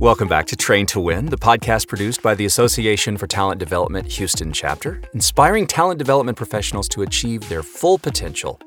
Welcome 0.00 0.28
back 0.28 0.46
to 0.46 0.56
Train 0.56 0.86
to 0.86 0.98
Win, 0.98 1.26
the 1.26 1.36
podcast 1.36 1.86
produced 1.86 2.22
by 2.22 2.34
the 2.34 2.46
Association 2.46 3.18
for 3.18 3.26
Talent 3.26 3.58
Development 3.58 4.10
Houston 4.12 4.50
chapter, 4.50 5.02
inspiring 5.12 5.66
talent 5.66 5.98
development 5.98 6.38
professionals 6.38 6.88
to 6.88 7.02
achieve 7.02 7.46
their 7.50 7.62
full 7.62 7.98
potential. 7.98 8.58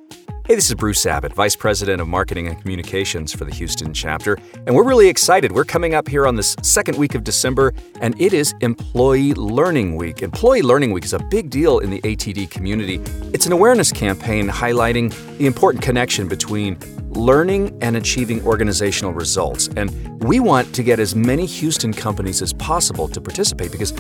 Hey, 0.45 0.55
this 0.55 0.67
is 0.67 0.75
Bruce 0.75 1.05
Abbott, 1.05 1.31
Vice 1.31 1.55
President 1.55 2.01
of 2.01 2.09
Marketing 2.09 2.47
and 2.49 2.59
Communications 2.59 3.31
for 3.31 3.45
the 3.45 3.55
Houston 3.55 3.93
chapter, 3.93 4.37
and 4.67 4.75
we're 4.75 4.83
really 4.83 5.07
excited. 5.07 5.53
We're 5.53 5.63
coming 5.63 5.95
up 5.95 6.05
here 6.05 6.27
on 6.27 6.35
this 6.35 6.57
second 6.61 6.97
week 6.97 7.15
of 7.15 7.23
December, 7.23 7.73
and 8.01 8.19
it 8.19 8.33
is 8.33 8.53
Employee 8.59 9.33
Learning 9.35 9.95
Week. 9.95 10.21
Employee 10.21 10.61
Learning 10.61 10.91
Week 10.91 11.05
is 11.05 11.13
a 11.13 11.19
big 11.19 11.49
deal 11.49 11.79
in 11.79 11.91
the 11.91 12.01
ATD 12.01 12.49
community. 12.51 12.99
It's 13.33 13.45
an 13.45 13.53
awareness 13.53 13.93
campaign 13.93 14.49
highlighting 14.49 15.13
the 15.37 15.45
important 15.45 15.81
connection 15.81 16.27
between 16.27 16.77
learning 17.11 17.77
and 17.81 17.95
achieving 17.95 18.45
organizational 18.45 19.13
results. 19.13 19.69
And 19.77 20.21
we 20.21 20.41
want 20.41 20.75
to 20.75 20.83
get 20.83 20.99
as 20.99 21.15
many 21.15 21.45
Houston 21.45 21.93
companies 21.93 22.41
as 22.41 22.51
possible 22.51 23.07
to 23.07 23.21
participate 23.21 23.71
because 23.71 23.93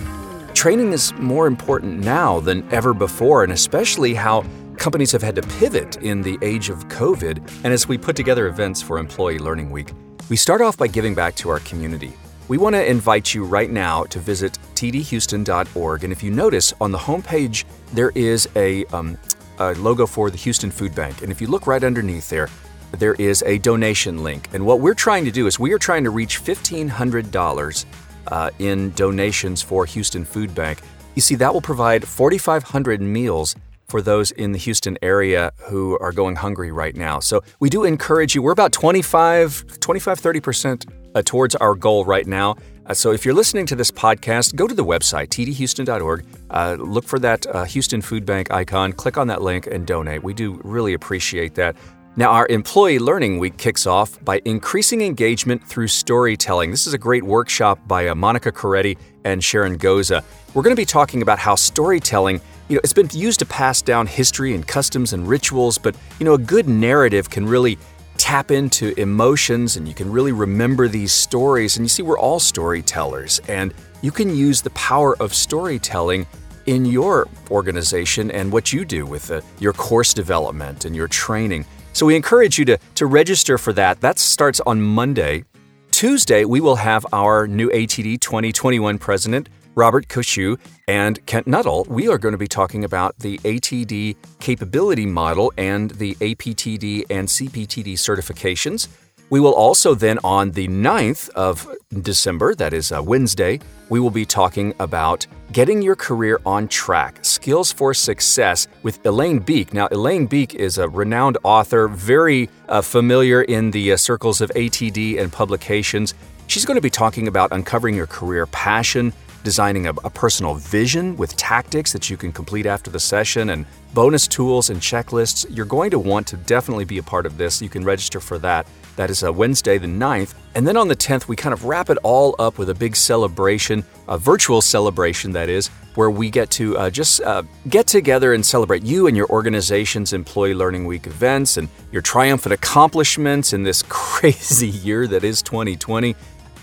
training 0.53 0.91
is 0.91 1.13
more 1.13 1.47
important 1.47 2.03
now 2.03 2.41
than 2.41 2.69
ever 2.69 2.93
before, 2.93 3.43
and 3.43 3.53
especially 3.53 4.13
how 4.13 4.43
companies 4.77 5.11
have 5.11 5.21
had 5.21 5.35
to 5.35 5.41
pivot 5.41 5.97
in 5.97 6.21
the 6.21 6.37
age 6.41 6.69
of 6.69 6.87
COVID. 6.87 7.37
And 7.63 7.73
as 7.73 7.87
we 7.87 7.97
put 7.97 8.15
together 8.15 8.47
events 8.47 8.81
for 8.81 8.97
Employee 8.97 9.39
Learning 9.39 9.71
Week, 9.71 9.91
we 10.29 10.35
start 10.35 10.61
off 10.61 10.77
by 10.77 10.87
giving 10.87 11.15
back 11.15 11.35
to 11.35 11.49
our 11.49 11.59
community. 11.59 12.13
We 12.47 12.57
want 12.57 12.75
to 12.75 12.85
invite 12.85 13.33
you 13.33 13.45
right 13.45 13.69
now 13.69 14.03
to 14.05 14.19
visit 14.19 14.57
tdhouston.org. 14.75 16.03
And 16.03 16.11
if 16.11 16.21
you 16.21 16.31
notice 16.31 16.73
on 16.81 16.91
the 16.91 16.97
homepage, 16.97 17.63
there 17.93 18.11
is 18.15 18.49
a, 18.55 18.85
um, 18.85 19.17
a 19.59 19.73
logo 19.75 20.05
for 20.05 20.29
the 20.29 20.37
Houston 20.37 20.71
Food 20.71 20.93
Bank. 20.93 21.21
And 21.21 21.31
if 21.31 21.39
you 21.39 21.47
look 21.47 21.67
right 21.67 21.83
underneath 21.83 22.29
there, 22.29 22.49
there 22.91 23.15
is 23.15 23.43
a 23.43 23.57
donation 23.59 24.23
link. 24.23 24.49
And 24.53 24.65
what 24.65 24.81
we're 24.81 24.93
trying 24.93 25.25
to 25.25 25.31
do 25.31 25.47
is 25.47 25.57
we 25.57 25.73
are 25.73 25.79
trying 25.79 26.03
to 26.03 26.09
reach 26.09 26.43
$1,500 26.43 27.85
uh, 28.27 28.49
in 28.59 28.91
donations 28.91 29.61
for 29.61 29.85
Houston 29.85 30.25
Food 30.25 30.53
Bank. 30.53 30.79
You 31.15 31.21
see, 31.21 31.35
that 31.35 31.53
will 31.53 31.61
provide 31.61 32.07
4,500 32.07 33.01
meals 33.01 33.55
for 33.93 34.01
those 34.01 34.31
in 34.31 34.53
the 34.53 34.57
Houston 34.57 34.97
area 35.03 35.51
who 35.69 35.99
are 35.99 36.11
going 36.11 36.35
hungry 36.35 36.71
right 36.71 36.95
now. 36.95 37.19
So 37.19 37.43
we 37.59 37.69
do 37.69 37.83
encourage 37.83 38.33
you. 38.33 38.41
We're 38.41 38.51
about 38.51 38.71
25, 38.71 39.79
25 39.79 40.19
30% 40.19 40.91
uh, 41.13 41.21
towards 41.23 41.53
our 41.57 41.75
goal 41.75 42.03
right 42.03 42.25
now. 42.25 42.55
Uh, 42.87 42.95
so 42.95 43.11
if 43.11 43.23
you're 43.23 43.35
listening 43.35 43.67
to 43.67 43.75
this 43.75 43.91
podcast, 43.91 44.55
go 44.55 44.67
to 44.67 44.73
the 44.73 44.83
website, 44.83 45.27
tdhouston.org, 45.27 46.25
uh, 46.49 46.75
look 46.79 47.03
for 47.03 47.19
that 47.19 47.45
uh, 47.45 47.65
Houston 47.65 48.01
Food 48.01 48.25
Bank 48.25 48.51
icon, 48.51 48.93
click 48.93 49.15
on 49.15 49.27
that 49.27 49.43
link, 49.43 49.67
and 49.67 49.85
donate. 49.85 50.23
We 50.23 50.33
do 50.33 50.59
really 50.63 50.95
appreciate 50.95 51.53
that. 51.53 51.75
Now, 52.15 52.31
our 52.31 52.47
Employee 52.49 52.97
Learning 52.97 53.37
Week 53.37 53.57
kicks 53.57 53.85
off 53.85 54.23
by 54.25 54.41
increasing 54.43 55.01
engagement 55.01 55.63
through 55.67 55.87
storytelling. 55.87 56.71
This 56.71 56.87
is 56.87 56.95
a 56.95 56.97
great 56.97 57.23
workshop 57.23 57.79
by 57.87 58.07
uh, 58.07 58.15
Monica 58.15 58.51
Coretti 58.51 58.97
and 59.23 59.43
Sharon 59.43 59.77
Goza. 59.77 60.23
We're 60.55 60.63
going 60.63 60.75
to 60.75 60.81
be 60.81 60.85
talking 60.85 61.21
about 61.21 61.37
how 61.37 61.53
storytelling, 61.53 62.41
you 62.67 62.75
know, 62.75 62.81
it's 62.83 62.93
been 62.93 63.09
used 63.11 63.39
to 63.39 63.45
pass 63.45 63.81
down 63.81 64.07
history 64.07 64.53
and 64.53 64.65
customs 64.65 65.13
and 65.13 65.27
rituals, 65.27 65.77
but, 65.77 65.95
you 66.19 66.25
know, 66.25 66.33
a 66.33 66.39
good 66.39 66.67
narrative 66.67 67.29
can 67.29 67.45
really 67.45 67.77
tap 68.17 68.51
into 68.51 68.97
emotions 68.99 69.75
and 69.75 69.87
you 69.87 69.93
can 69.93 70.11
really 70.11 70.31
remember 70.31 70.87
these 70.87 71.11
stories. 71.11 71.75
And 71.75 71.85
you 71.85 71.89
see, 71.89 72.03
we're 72.03 72.19
all 72.19 72.39
storytellers, 72.39 73.39
and 73.47 73.73
you 74.01 74.11
can 74.11 74.35
use 74.35 74.61
the 74.61 74.69
power 74.71 75.15
of 75.21 75.33
storytelling 75.33 76.25
in 76.65 76.85
your 76.85 77.27
organization 77.51 78.31
and 78.31 78.51
what 78.51 78.71
you 78.71 78.85
do 78.85 79.05
with 79.05 79.29
uh, 79.31 79.41
your 79.59 79.73
course 79.73 80.13
development 80.13 80.85
and 80.85 80.95
your 80.95 81.07
training. 81.07 81.65
So 81.91 82.05
we 82.05 82.15
encourage 82.15 82.57
you 82.57 82.65
to, 82.65 82.77
to 82.95 83.05
register 83.05 83.57
for 83.57 83.73
that. 83.73 84.01
That 84.01 84.17
starts 84.17 84.59
on 84.61 84.81
Monday. 84.81 85.43
Tuesday, 85.91 86.43
we 86.45 86.59
will 86.59 86.77
have 86.77 87.05
our 87.13 87.47
new 87.47 87.69
ATD 87.69 88.19
2021 88.19 88.97
president, 88.97 89.49
Robert 89.75 90.07
Koshu, 90.07 90.59
and 90.87 91.25
Kent 91.25 91.47
Nuttall. 91.47 91.85
We 91.89 92.07
are 92.07 92.17
going 92.17 92.33
to 92.33 92.37
be 92.37 92.47
talking 92.47 92.83
about 92.83 93.17
the 93.19 93.37
ATD 93.39 94.15
capability 94.39 95.05
model 95.05 95.51
and 95.57 95.91
the 95.91 96.15
APTD 96.15 97.05
and 97.09 97.27
CPTD 97.27 97.93
certifications. 97.93 98.87
We 99.29 99.39
will 99.39 99.55
also 99.55 99.95
then, 99.95 100.19
on 100.23 100.51
the 100.51 100.67
9th 100.67 101.29
of 101.29 101.67
December, 102.01 102.53
that 102.55 102.71
is 102.71 102.91
Wednesday, 102.91 103.59
we 103.89 103.99
will 103.99 104.11
be 104.11 104.25
talking 104.25 104.75
about 104.79 105.25
getting 105.51 105.81
your 105.81 105.95
career 105.95 106.39
on 106.45 106.67
track, 106.67 107.17
skills 107.23 107.71
for 107.71 107.93
success 107.93 108.67
with 108.83 109.03
Elaine 109.05 109.39
Biech. 109.39 109.73
Now, 109.73 109.87
Elaine 109.91 110.27
Biech 110.27 110.53
is 110.53 110.77
a 110.77 110.87
renowned 110.87 111.37
author, 111.43 111.87
very 111.87 112.49
uh, 112.69 112.81
familiar 112.81 113.41
in 113.41 113.71
the 113.71 113.93
uh, 113.93 113.97
circles 113.97 114.39
of 114.39 114.51
ATD 114.51 115.19
and 115.19 115.31
publications. 115.31 116.13
She's 116.47 116.65
going 116.65 116.77
to 116.77 116.81
be 116.81 116.89
talking 116.89 117.27
about 117.27 117.51
uncovering 117.51 117.95
your 117.95 118.07
career 118.07 118.45
passion, 118.47 119.13
designing 119.43 119.87
a, 119.87 119.91
a, 120.03 120.09
personal 120.09 120.55
vision 120.55 121.17
with 121.17 121.35
tactics 121.35 121.91
that 121.93 122.09
you 122.09 122.17
can 122.17 122.31
complete 122.31 122.65
after 122.65 122.89
the 122.89 122.99
session, 122.99 123.49
and 123.49 123.65
bonus 123.93 124.27
tools 124.27 124.69
and 124.69 124.79
checklists. 124.79 125.45
You're 125.49 125.65
going 125.65 125.91
to 125.91 125.99
want 125.99 126.27
to 126.27 126.37
definitely 126.37 126.85
be 126.85 126.97
a 126.97 127.03
part 127.03 127.25
of 127.25 127.37
this. 127.37 127.61
You 127.61 127.69
can 127.69 127.83
register 127.83 128.19
for 128.19 128.37
that. 128.39 128.65
That 128.95 129.09
is 129.09 129.23
uh, 129.23 129.33
Wednesday, 129.33 129.77
the 129.77 129.87
9th. 129.87 130.35
And 130.55 130.67
then 130.67 130.77
on 130.77 130.87
the 130.87 130.95
10th, 130.95 131.27
we 131.27 131.35
kind 131.35 131.53
of 131.53 131.65
wrap 131.65 131.89
it 131.89 131.97
all 132.03 132.35
up 132.37 132.59
with 132.59 132.69
a 132.69 132.75
big 132.75 132.95
celebration, 132.95 133.83
a 134.07 134.17
virtual 134.17 134.61
celebration, 134.61 135.31
that 135.31 135.49
is, 135.49 135.69
where 135.95 136.11
we 136.11 136.29
get 136.29 136.51
to 136.51 136.77
uh, 136.77 136.89
just 136.89 137.21
uh, 137.21 137.41
get 137.69 137.87
together 137.87 138.33
and 138.33 138.45
celebrate 138.45 138.83
you 138.83 139.07
and 139.07 139.17
your 139.17 139.27
organization's 139.29 140.13
Employee 140.13 140.53
Learning 140.53 140.85
Week 140.85 141.07
events 141.07 141.57
and 141.57 141.69
your 141.91 142.01
triumphant 142.03 142.53
accomplishments 142.53 143.53
in 143.53 143.63
this 143.63 143.83
crazy 143.89 144.69
year 144.69 145.07
that 145.07 145.23
is 145.23 145.41
2020. 145.41 146.15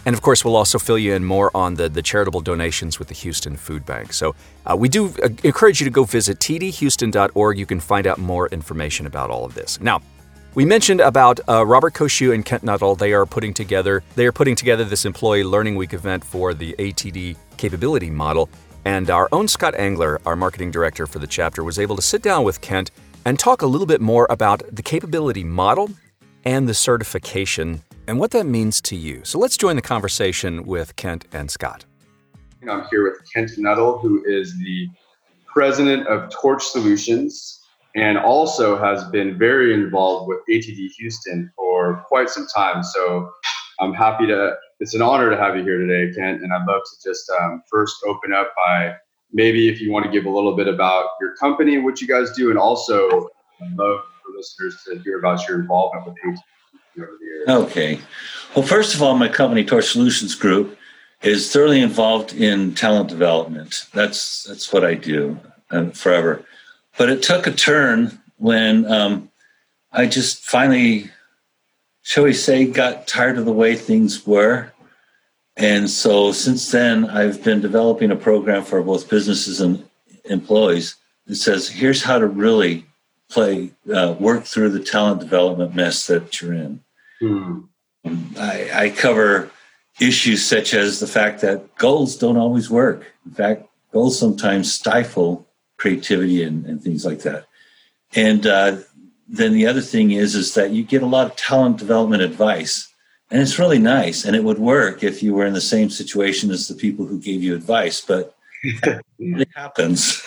And 0.06 0.14
of 0.14 0.22
course, 0.22 0.44
we'll 0.44 0.56
also 0.56 0.78
fill 0.78 0.98
you 0.98 1.14
in 1.14 1.24
more 1.24 1.54
on 1.54 1.74
the, 1.74 1.88
the 1.88 2.02
charitable 2.02 2.40
donations 2.40 2.98
with 2.98 3.08
the 3.08 3.14
Houston 3.14 3.56
Food 3.56 3.84
Bank. 3.84 4.12
So 4.12 4.34
uh, 4.66 4.76
we 4.76 4.88
do 4.88 5.14
uh, 5.22 5.28
encourage 5.44 5.80
you 5.80 5.84
to 5.84 5.90
go 5.90 6.04
visit 6.04 6.38
tdhouston.org. 6.38 7.58
You 7.58 7.66
can 7.66 7.80
find 7.80 8.06
out 8.06 8.18
more 8.18 8.48
information 8.48 9.06
about 9.06 9.30
all 9.30 9.44
of 9.44 9.54
this. 9.54 9.80
Now, 9.80 10.00
we 10.54 10.64
mentioned 10.64 11.00
about 11.00 11.38
uh, 11.48 11.64
Robert 11.64 11.94
Koshu 11.94 12.34
and 12.34 12.44
Kent 12.44 12.64
Nuttall. 12.64 12.96
They 12.96 13.12
are 13.12 13.24
putting 13.24 13.54
together 13.54 14.02
they 14.16 14.26
are 14.26 14.32
putting 14.32 14.56
together 14.56 14.84
this 14.84 15.04
Employee 15.04 15.44
Learning 15.44 15.76
Week 15.76 15.92
event 15.92 16.24
for 16.24 16.54
the 16.54 16.74
ATD 16.78 17.36
capability 17.56 18.10
model. 18.10 18.48
And 18.84 19.10
our 19.10 19.28
own 19.30 19.46
Scott 19.46 19.74
Angler, 19.76 20.20
our 20.24 20.34
marketing 20.34 20.70
director 20.70 21.06
for 21.06 21.18
the 21.18 21.26
chapter, 21.26 21.62
was 21.62 21.78
able 21.78 21.94
to 21.96 22.02
sit 22.02 22.22
down 22.22 22.44
with 22.44 22.60
Kent 22.62 22.90
and 23.24 23.38
talk 23.38 23.62
a 23.62 23.66
little 23.66 23.86
bit 23.86 24.00
more 24.00 24.26
about 24.30 24.62
the 24.72 24.82
capability 24.82 25.44
model 25.44 25.90
and 26.44 26.68
the 26.68 26.74
certification 26.74 27.82
and 28.10 28.18
what 28.18 28.32
that 28.32 28.44
means 28.44 28.80
to 28.80 28.96
you. 28.96 29.20
So 29.22 29.38
let's 29.38 29.56
join 29.56 29.76
the 29.76 29.82
conversation 29.82 30.66
with 30.66 30.96
Kent 30.96 31.26
and 31.30 31.48
Scott. 31.48 31.84
I'm 32.68 32.84
here 32.90 33.04
with 33.04 33.20
Kent 33.32 33.52
Nuttall, 33.56 33.98
who 33.98 34.24
is 34.26 34.58
the 34.58 34.88
president 35.46 36.08
of 36.08 36.28
Torch 36.28 36.64
Solutions 36.64 37.60
and 37.94 38.18
also 38.18 38.76
has 38.76 39.04
been 39.10 39.38
very 39.38 39.72
involved 39.72 40.26
with 40.26 40.40
ATD 40.50 40.88
Houston 40.98 41.52
for 41.54 42.04
quite 42.08 42.28
some 42.28 42.48
time. 42.52 42.82
So 42.82 43.30
I'm 43.78 43.94
happy 43.94 44.26
to, 44.26 44.56
it's 44.80 44.94
an 44.94 45.02
honor 45.02 45.30
to 45.30 45.36
have 45.36 45.56
you 45.56 45.62
here 45.62 45.78
today, 45.78 46.12
Kent. 46.12 46.42
And 46.42 46.52
I'd 46.52 46.66
love 46.66 46.82
to 46.82 47.08
just 47.08 47.30
um, 47.40 47.62
first 47.70 47.94
open 48.04 48.32
up 48.32 48.52
by 48.56 48.96
maybe 49.32 49.68
if 49.68 49.80
you 49.80 49.92
want 49.92 50.04
to 50.04 50.10
give 50.10 50.24
a 50.24 50.30
little 50.30 50.56
bit 50.56 50.66
about 50.66 51.10
your 51.20 51.36
company, 51.36 51.76
and 51.76 51.84
what 51.84 52.00
you 52.00 52.08
guys 52.08 52.32
do, 52.32 52.50
and 52.50 52.58
also 52.58 53.28
I'd 53.62 53.76
love 53.76 54.00
for 54.20 54.36
listeners 54.36 54.82
to 54.88 54.98
hear 55.04 55.20
about 55.20 55.46
your 55.46 55.60
involvement 55.60 56.06
with 56.06 56.16
ATD 56.26 56.40
Okay. 57.48 58.00
Well, 58.54 58.66
first 58.66 58.94
of 58.94 59.02
all, 59.02 59.16
my 59.16 59.28
company, 59.28 59.64
Torch 59.64 59.86
Solutions 59.86 60.34
Group, 60.34 60.76
is 61.22 61.52
thoroughly 61.52 61.80
involved 61.80 62.32
in 62.32 62.74
talent 62.74 63.08
development. 63.08 63.86
That's 63.92 64.44
that's 64.44 64.72
what 64.72 64.84
I 64.84 64.94
do 64.94 65.38
and 65.70 65.96
forever. 65.96 66.44
But 66.98 67.10
it 67.10 67.22
took 67.22 67.46
a 67.46 67.52
turn 67.52 68.20
when 68.38 68.90
um, 68.90 69.30
I 69.92 70.06
just 70.06 70.44
finally, 70.44 71.10
shall 72.02 72.24
we 72.24 72.32
say, 72.32 72.66
got 72.66 73.06
tired 73.06 73.38
of 73.38 73.44
the 73.44 73.52
way 73.52 73.76
things 73.76 74.26
were. 74.26 74.72
And 75.56 75.90
so 75.90 76.32
since 76.32 76.70
then, 76.70 77.08
I've 77.10 77.44
been 77.44 77.60
developing 77.60 78.10
a 78.10 78.16
program 78.16 78.64
for 78.64 78.82
both 78.82 79.10
businesses 79.10 79.60
and 79.60 79.84
employees 80.24 80.96
that 81.26 81.36
says, 81.36 81.68
here's 81.68 82.02
how 82.02 82.18
to 82.18 82.26
really 82.26 82.86
play, 83.28 83.70
uh, 83.92 84.14
work 84.18 84.44
through 84.44 84.70
the 84.70 84.80
talent 84.80 85.20
development 85.20 85.74
mess 85.74 86.06
that 86.06 86.40
you're 86.40 86.54
in. 86.54 86.82
Mm. 87.22 87.68
I, 88.38 88.70
I 88.72 88.90
cover 88.90 89.50
issues 90.00 90.44
such 90.44 90.74
as 90.74 91.00
the 91.00 91.06
fact 91.06 91.40
that 91.42 91.76
goals 91.76 92.16
don't 92.16 92.36
always 92.36 92.70
work. 92.70 93.12
In 93.26 93.32
fact, 93.32 93.66
goals 93.92 94.18
sometimes 94.18 94.72
stifle 94.72 95.46
creativity 95.76 96.42
and, 96.42 96.64
and 96.66 96.82
things 96.82 97.04
like 97.04 97.20
that. 97.20 97.46
And 98.14 98.46
uh, 98.46 98.78
then 99.28 99.52
the 99.52 99.66
other 99.66 99.80
thing 99.80 100.10
is 100.10 100.34
is 100.34 100.54
that 100.54 100.70
you 100.70 100.82
get 100.82 101.02
a 101.02 101.06
lot 101.06 101.26
of 101.26 101.36
talent 101.36 101.78
development 101.78 102.22
advice, 102.22 102.92
and 103.30 103.40
it's 103.40 103.58
really 103.58 103.78
nice. 103.78 104.24
And 104.24 104.34
it 104.34 104.42
would 104.42 104.58
work 104.58 105.04
if 105.04 105.22
you 105.22 105.34
were 105.34 105.46
in 105.46 105.54
the 105.54 105.60
same 105.60 105.90
situation 105.90 106.50
as 106.50 106.66
the 106.66 106.74
people 106.74 107.06
who 107.06 107.20
gave 107.20 107.42
you 107.42 107.54
advice, 107.54 108.00
but 108.00 108.34
it 109.18 109.48
happens. 109.54 110.22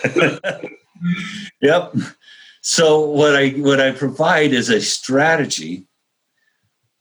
yep. 1.61 1.93
So 2.61 3.01
what 3.01 3.35
I 3.35 3.49
what 3.49 3.81
I 3.81 3.91
provide 3.91 4.53
is 4.53 4.69
a 4.69 4.79
strategy 4.79 5.85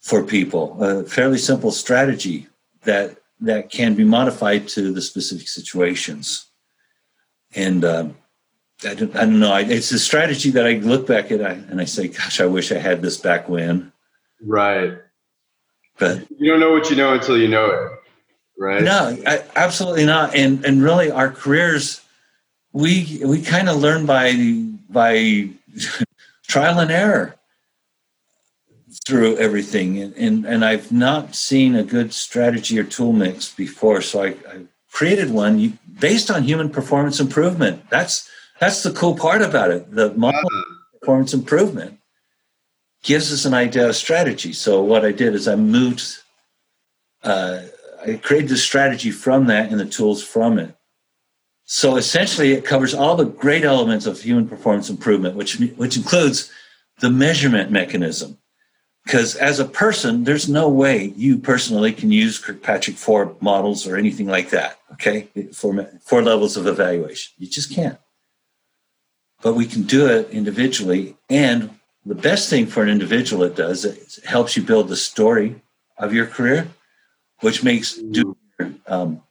for 0.03 0.25
people, 0.25 0.83
a 0.83 1.05
fairly 1.05 1.39
simple 1.39 1.71
strategy 1.71 2.49
that 2.83 3.17
that 3.41 3.71
can 3.71 3.95
be 3.95 4.05
modified 4.05 4.69
to 4.69 4.93
the 4.93 5.03
specific 5.03 5.49
situations. 5.49 6.47
And 7.55 7.85
uh, 7.85 8.09
I, 8.85 8.95
don't, 8.95 9.17
I 9.17 9.21
don't 9.21 9.41
know. 9.41 9.53
I, 9.53 9.63
it's 9.63 9.91
a 9.91 9.99
strategy 9.99 10.51
that 10.51 10.65
I 10.65 10.75
look 10.75 11.09
back 11.09 11.33
at 11.33 11.41
and 11.41 11.81
I 11.81 11.85
say, 11.85 12.07
gosh, 12.09 12.41
I 12.41 12.47
wish 12.47 12.71
I 12.71 12.79
had 12.79 13.03
this 13.03 13.17
back 13.17 13.49
when. 13.49 13.93
Right. 14.41 14.97
But 15.99 16.25
you 16.39 16.51
don't 16.51 16.61
know 16.61 16.71
what 16.71 16.89
you 16.89 16.97
know 16.97 17.15
until 17.15 17.37
you 17.37 17.49
know 17.49 17.71
it. 17.71 17.93
Right. 18.59 18.83
No, 18.83 19.17
I, 19.27 19.45
absolutely 19.57 20.07
not. 20.07 20.37
And 20.37 20.65
and 20.65 20.83
really, 20.83 21.11
our 21.11 21.31
careers, 21.31 22.01
we 22.73 23.21
we 23.25 23.43
kind 23.43 23.69
of 23.69 23.77
learn 23.77 24.07
by 24.07 24.35
by 24.89 25.49
trial 26.47 26.79
and 26.79 26.91
error 26.91 27.35
through 29.07 29.37
everything. 29.37 29.99
And, 29.99 30.15
and, 30.17 30.45
and 30.47 30.65
I've 30.65 30.93
not 30.93 31.35
seen 31.35 31.75
a 31.75 31.83
good 31.83 32.13
strategy 32.13 32.79
or 32.79 32.85
tool 32.85 33.13
mix 33.13 33.53
before. 33.53 34.01
So 34.03 34.23
I, 34.23 34.29
I 34.29 34.63
created 34.91 35.31
one 35.31 35.79
based 35.99 36.31
on 36.31 36.45
human 36.45 36.71
performance 36.71 37.21
improvement. 37.21 37.89
That's, 37.91 38.29
that's 38.61 38.83
the 38.83 38.93
cool 38.93 39.17
part 39.17 39.43
about 39.43 39.71
it. 39.71 39.91
The 39.91 40.15
model 40.15 40.41
performance 41.01 41.35
improvement 41.35 41.99
gives 43.03 43.33
us 43.33 43.45
an 43.45 43.55
idea 43.55 43.89
of 43.89 43.97
strategy. 43.97 44.53
So 44.53 44.83
what 44.83 45.05
I 45.05 45.13
did 45.13 45.35
is 45.35 45.49
I 45.49 45.57
moved, 45.57 46.19
uh, 47.25 47.63
I 48.07 48.15
created 48.15 48.51
the 48.51 48.57
strategy 48.57 49.11
from 49.11 49.47
that 49.47 49.71
and 49.71 49.81
the 49.81 49.87
tools 49.87 50.23
from 50.23 50.59
it. 50.59 50.77
So 51.65 51.97
essentially, 51.97 52.53
it 52.53 52.65
covers 52.65 52.93
all 52.93 53.17
the 53.17 53.25
great 53.25 53.65
elements 53.65 54.07
of 54.07 54.21
human 54.21 54.49
performance 54.49 54.91
improvement, 54.91 55.37
which 55.37 55.59
which 55.77 55.97
includes 55.97 56.51
the 57.01 57.09
measurement 57.09 57.71
mechanism. 57.71 58.37
Because 59.05 59.35
as 59.35 59.59
a 59.59 59.65
person, 59.65 60.25
there's 60.25 60.49
no 60.49 60.69
way 60.69 61.13
you 61.17 61.39
personally 61.39 61.93
can 61.93 62.13
use 62.13 62.39
Kirkpatrick 62.39 62.97
four 62.97 63.37
models 63.41 63.87
or 63.87 63.97
anything 63.97 64.27
like 64.27 64.51
that. 64.51 64.79
Okay, 64.93 65.29
four 65.53 65.89
four 66.01 66.23
levels 66.23 66.57
of 66.57 66.67
evaluation, 66.67 67.33
you 67.39 67.49
just 67.49 67.75
can't. 67.75 67.99
But 69.43 69.55
we 69.55 69.67
can 69.67 69.83
do 69.83 70.07
it 70.07 70.31
individually, 70.31 71.17
and 71.29 71.71
the 72.07 72.15
best 72.15 72.49
thing 72.49 72.67
for 72.67 72.83
an 72.83 72.89
individual 72.89 73.43
it 73.43 73.57
does 73.57 73.85
is 73.85 74.19
it 74.19 74.25
helps 74.25 74.57
you 74.57 74.63
build 74.63 74.89
the 74.89 74.97
story 74.97 75.61
of 75.99 76.15
your 76.15 76.27
career, 76.27 76.69
which 77.41 77.65
makes 77.65 77.95
do 77.95 78.37
um, 78.87 79.23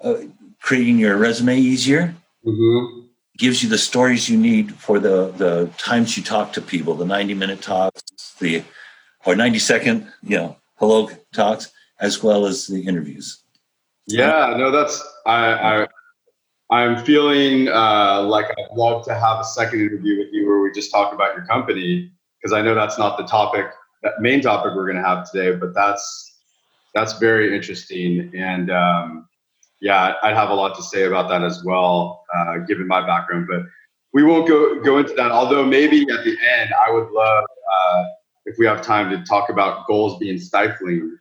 uh, 0.00 0.14
creating 0.60 0.98
your 0.98 1.16
resume 1.16 1.58
easier. 1.58 2.14
Mm-hmm. 2.46 3.06
Gives 3.36 3.62
you 3.62 3.68
the 3.68 3.78
stories 3.78 4.28
you 4.28 4.36
need 4.36 4.74
for 4.74 4.98
the 5.00 5.32
the 5.36 5.70
times 5.76 6.16
you 6.16 6.22
talk 6.22 6.52
to 6.52 6.60
people, 6.60 6.94
the 6.94 7.04
ninety 7.04 7.34
minute 7.34 7.62
talks, 7.62 8.02
the 8.38 8.62
or 9.24 9.34
ninety 9.34 9.58
second, 9.58 10.10
you 10.22 10.36
know, 10.36 10.56
hello 10.76 11.10
talks, 11.32 11.70
as 12.00 12.22
well 12.22 12.46
as 12.46 12.66
the 12.66 12.80
interviews. 12.80 13.42
Yeah, 14.06 14.54
no, 14.56 14.70
that's 14.70 15.02
I, 15.26 15.82
I 15.82 15.86
I'm 16.70 17.04
feeling 17.04 17.68
uh, 17.68 18.22
like 18.22 18.46
I'd 18.46 18.76
love 18.76 19.04
to 19.06 19.14
have 19.14 19.40
a 19.40 19.44
second 19.44 19.80
interview 19.80 20.18
with 20.18 20.28
you 20.32 20.46
where 20.46 20.60
we 20.60 20.70
just 20.72 20.90
talk 20.90 21.12
about 21.12 21.34
your 21.36 21.46
company 21.46 22.10
because 22.40 22.52
I 22.52 22.62
know 22.62 22.74
that's 22.74 22.98
not 22.98 23.18
the 23.18 23.24
topic, 23.24 23.66
that 24.02 24.20
main 24.20 24.40
topic 24.40 24.72
we're 24.74 24.84
going 24.84 25.02
to 25.02 25.08
have 25.08 25.30
today, 25.30 25.56
but 25.56 25.74
that's 25.74 26.36
that's 26.94 27.18
very 27.18 27.54
interesting 27.54 28.32
and 28.34 28.70
um, 28.70 29.28
yeah, 29.80 30.14
I'd 30.22 30.34
have 30.34 30.50
a 30.50 30.54
lot 30.54 30.74
to 30.76 30.82
say 30.82 31.04
about 31.04 31.28
that 31.28 31.44
as 31.44 31.62
well, 31.64 32.24
uh, 32.34 32.58
given 32.58 32.86
my 32.86 33.06
background. 33.06 33.46
But 33.48 33.62
we 34.12 34.24
won't 34.24 34.48
go 34.48 34.80
go 34.80 34.98
into 34.98 35.14
that. 35.14 35.30
Although 35.30 35.64
maybe 35.64 36.02
at 36.02 36.24
the 36.24 36.36
end, 36.58 36.70
I 36.74 36.90
would 36.90 37.10
love 37.10 37.44
uh, 37.44 38.04
if 38.48 38.56
we 38.58 38.66
have 38.66 38.82
time 38.82 39.10
to 39.10 39.22
talk 39.24 39.50
about 39.50 39.86
goals 39.86 40.18
being 40.18 40.38
stifling. 40.38 41.18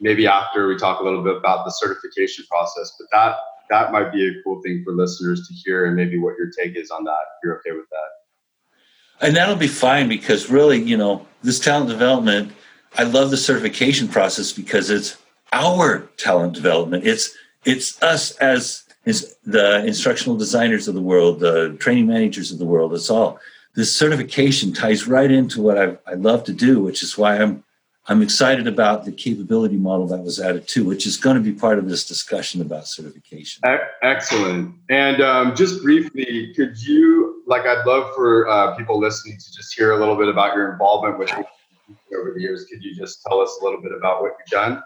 Maybe 0.00 0.26
after 0.26 0.66
we 0.66 0.76
talk 0.76 1.00
a 1.00 1.04
little 1.04 1.22
bit 1.22 1.36
about 1.36 1.64
the 1.64 1.70
certification 1.70 2.44
process, 2.50 2.94
but 2.98 3.06
that 3.12 3.36
that 3.70 3.92
might 3.92 4.12
be 4.12 4.26
a 4.26 4.42
cool 4.42 4.60
thing 4.62 4.82
for 4.84 4.92
listeners 4.92 5.48
to 5.48 5.54
hear, 5.54 5.86
and 5.86 5.96
maybe 5.96 6.18
what 6.18 6.34
your 6.36 6.50
take 6.50 6.76
is 6.76 6.90
on 6.90 7.04
that. 7.04 7.10
If 7.10 7.44
you're 7.44 7.58
okay 7.58 7.72
with 7.72 7.88
that. 7.90 9.26
And 9.26 9.36
that'll 9.36 9.56
be 9.56 9.68
fine 9.68 10.08
because 10.08 10.50
really, 10.50 10.82
you 10.82 10.96
know, 10.96 11.26
this 11.42 11.60
talent 11.60 11.88
development, 11.88 12.52
I 12.98 13.04
love 13.04 13.30
the 13.30 13.36
certification 13.36 14.08
process 14.08 14.52
because 14.52 14.90
it's 14.90 15.16
our 15.52 16.00
talent 16.16 16.54
development. 16.54 17.06
It's 17.06 17.34
it's 17.64 18.02
us 18.02 18.36
as 18.38 18.82
is 19.04 19.36
the 19.44 19.84
instructional 19.86 20.36
designers 20.36 20.88
of 20.88 20.94
the 20.94 21.00
world, 21.00 21.38
the 21.38 21.76
training 21.78 22.06
managers 22.06 22.50
of 22.50 22.58
the 22.58 22.64
world. 22.64 22.92
It's 22.94 23.10
all 23.10 23.38
this 23.74 23.94
certification 23.94 24.72
ties 24.72 25.06
right 25.06 25.30
into 25.30 25.60
what 25.60 25.78
I, 25.78 25.96
I 26.06 26.14
love 26.14 26.44
to 26.44 26.52
do, 26.52 26.80
which 26.80 27.02
is 27.02 27.18
why 27.18 27.38
I'm 27.38 27.64
I'm 28.06 28.20
excited 28.20 28.66
about 28.66 29.06
the 29.06 29.12
capability 29.12 29.76
model 29.76 30.06
that 30.08 30.22
was 30.22 30.38
added 30.38 30.68
too, 30.68 30.84
which 30.84 31.06
is 31.06 31.16
going 31.16 31.36
to 31.36 31.42
be 31.42 31.52
part 31.52 31.78
of 31.78 31.88
this 31.88 32.06
discussion 32.06 32.60
about 32.60 32.86
certification. 32.86 33.62
Excellent. 34.02 34.74
And 34.90 35.22
um, 35.22 35.56
just 35.56 35.82
briefly, 35.82 36.52
could 36.54 36.76
you, 36.82 37.42
like, 37.46 37.62
I'd 37.62 37.86
love 37.86 38.14
for 38.14 38.46
uh, 38.46 38.76
people 38.76 39.00
listening 39.00 39.38
to 39.38 39.52
just 39.52 39.74
hear 39.74 39.92
a 39.92 39.98
little 39.98 40.16
bit 40.16 40.28
about 40.28 40.54
your 40.54 40.70
involvement 40.70 41.18
with 41.18 41.30
over 41.32 42.32
the 42.34 42.42
years. 42.42 42.66
Could 42.66 42.84
you 42.84 42.94
just 42.94 43.22
tell 43.22 43.40
us 43.40 43.58
a 43.60 43.64
little 43.64 43.80
bit 43.80 43.92
about 43.92 44.20
what 44.20 44.32
you've 44.38 44.50
done? 44.50 44.82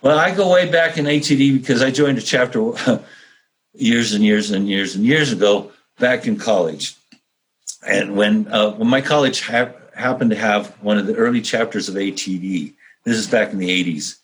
Well, 0.00 0.18
I 0.18 0.34
go 0.34 0.50
way 0.50 0.70
back 0.70 0.96
in 0.96 1.04
ATD 1.04 1.60
because 1.60 1.82
I 1.82 1.90
joined 1.90 2.16
a 2.16 2.22
chapter 2.22 2.72
years 3.74 4.14
and 4.14 4.24
years 4.24 4.50
and 4.50 4.66
years 4.66 4.94
and 4.94 5.04
years 5.04 5.32
ago 5.32 5.70
back 5.98 6.26
in 6.26 6.36
college. 6.36 6.96
And 7.86 8.16
when 8.16 8.48
uh, 8.48 8.72
when 8.72 8.88
my 8.88 9.00
college 9.00 9.40
ha- 9.42 9.72
happened 9.94 10.30
to 10.30 10.36
have 10.36 10.68
one 10.82 10.98
of 10.98 11.06
the 11.06 11.16
early 11.16 11.40
chapters 11.40 11.88
of 11.88 11.94
ATD, 11.94 12.74
this 13.04 13.16
is 13.16 13.26
back 13.26 13.52
in 13.52 13.58
the 13.58 13.68
80s. 13.68 14.16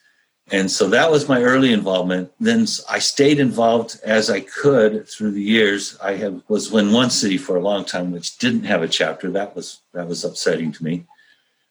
And 0.52 0.70
so 0.70 0.88
that 0.90 1.10
was 1.10 1.28
my 1.28 1.42
early 1.42 1.72
involvement. 1.72 2.30
Then 2.38 2.66
I 2.88 3.00
stayed 3.00 3.40
involved 3.40 3.98
as 4.04 4.30
I 4.30 4.40
could 4.40 5.08
through 5.08 5.32
the 5.32 5.42
years. 5.42 5.98
I 6.00 6.12
have, 6.16 6.40
was 6.46 6.72
in 6.72 6.92
one 6.92 7.10
city 7.10 7.36
for 7.36 7.56
a 7.56 7.60
long 7.60 7.84
time, 7.84 8.12
which 8.12 8.38
didn't 8.38 8.62
have 8.62 8.82
a 8.82 8.88
chapter. 8.88 9.28
That 9.30 9.56
was 9.56 9.80
that 9.92 10.06
was 10.06 10.24
upsetting 10.24 10.70
to 10.72 10.84
me. 10.84 11.04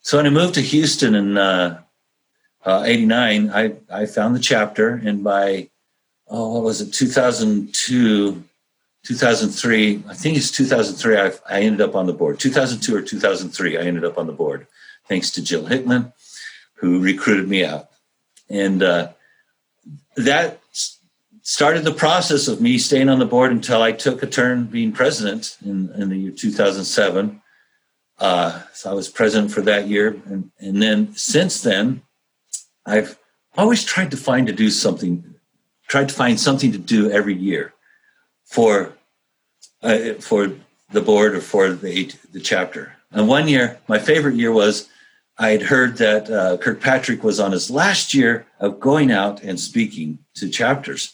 So 0.01 0.17
when 0.17 0.27
I 0.27 0.29
moved 0.29 0.55
to 0.55 0.61
Houston 0.61 1.15
in 1.15 1.37
uh, 1.37 1.81
uh, 2.65 2.83
89, 2.85 3.49
I, 3.49 3.73
I 3.89 4.05
found 4.05 4.35
the 4.35 4.39
chapter, 4.39 5.01
and 5.03 5.23
by, 5.23 5.69
oh, 6.27 6.53
what 6.53 6.63
was 6.63 6.81
it, 6.81 6.93
2002, 6.93 8.43
2003, 9.05 10.03
I 10.07 10.13
think 10.15 10.35
it's 10.35 10.49
2003, 10.51 11.17
I, 11.17 11.31
I 11.47 11.61
ended 11.61 11.81
up 11.81 11.95
on 11.95 12.07
the 12.07 12.13
board. 12.13 12.39
2002 12.39 12.95
or 12.95 13.01
2003, 13.01 13.77
I 13.77 13.81
ended 13.81 14.03
up 14.03 14.17
on 14.17 14.25
the 14.25 14.33
board, 14.33 14.65
thanks 15.07 15.29
to 15.31 15.43
Jill 15.43 15.67
Hickman, 15.67 16.11
who 16.73 16.99
recruited 16.99 17.47
me 17.47 17.63
out. 17.63 17.89
And 18.49 18.81
uh, 18.81 19.09
that 20.17 20.59
started 21.43 21.83
the 21.83 21.93
process 21.93 22.47
of 22.47 22.59
me 22.59 22.79
staying 22.79 23.07
on 23.07 23.19
the 23.19 23.25
board 23.25 23.51
until 23.51 23.83
I 23.83 23.91
took 23.91 24.23
a 24.23 24.27
turn 24.27 24.65
being 24.65 24.91
president 24.91 25.55
in, 25.63 25.91
in 25.93 26.09
the 26.09 26.17
year 26.17 26.31
2007. 26.31 27.41
Uh, 28.17 28.63
so 28.73 28.89
I 28.89 28.93
was 28.93 29.07
president 29.07 29.51
for 29.51 29.61
that 29.61 29.87
year. 29.87 30.19
And, 30.25 30.49
and 30.59 30.81
then 30.81 31.15
since 31.15 31.61
then, 31.61 32.01
I've 32.87 33.19
always 33.55 33.83
tried 33.83 34.09
to 34.11 34.17
find 34.17 34.47
to 34.47 34.53
do 34.53 34.71
something, 34.71 35.35
tried 35.87 36.09
to 36.09 36.15
find 36.15 36.39
something 36.39 36.71
to 36.71 36.79
do 36.79 37.11
every 37.11 37.35
year 37.35 37.74
for 38.45 38.93
uh, 39.81 40.13
for 40.19 40.51
the 40.91 41.01
board 41.01 41.35
or 41.35 41.41
for 41.41 41.69
the 41.69 42.11
the 42.31 42.39
chapter. 42.39 42.93
And 43.11 43.27
one 43.27 43.47
year, 43.47 43.79
my 43.87 43.99
favorite 43.99 44.35
year 44.35 44.51
was 44.51 44.89
I 45.37 45.49
had 45.49 45.63
heard 45.63 45.97
that 45.97 46.29
uh, 46.29 46.57
Kirkpatrick 46.57 47.23
was 47.23 47.39
on 47.39 47.51
his 47.51 47.69
last 47.69 48.13
year 48.13 48.45
of 48.59 48.79
going 48.79 49.11
out 49.11 49.43
and 49.43 49.59
speaking 49.59 50.19
to 50.35 50.49
chapters, 50.49 51.13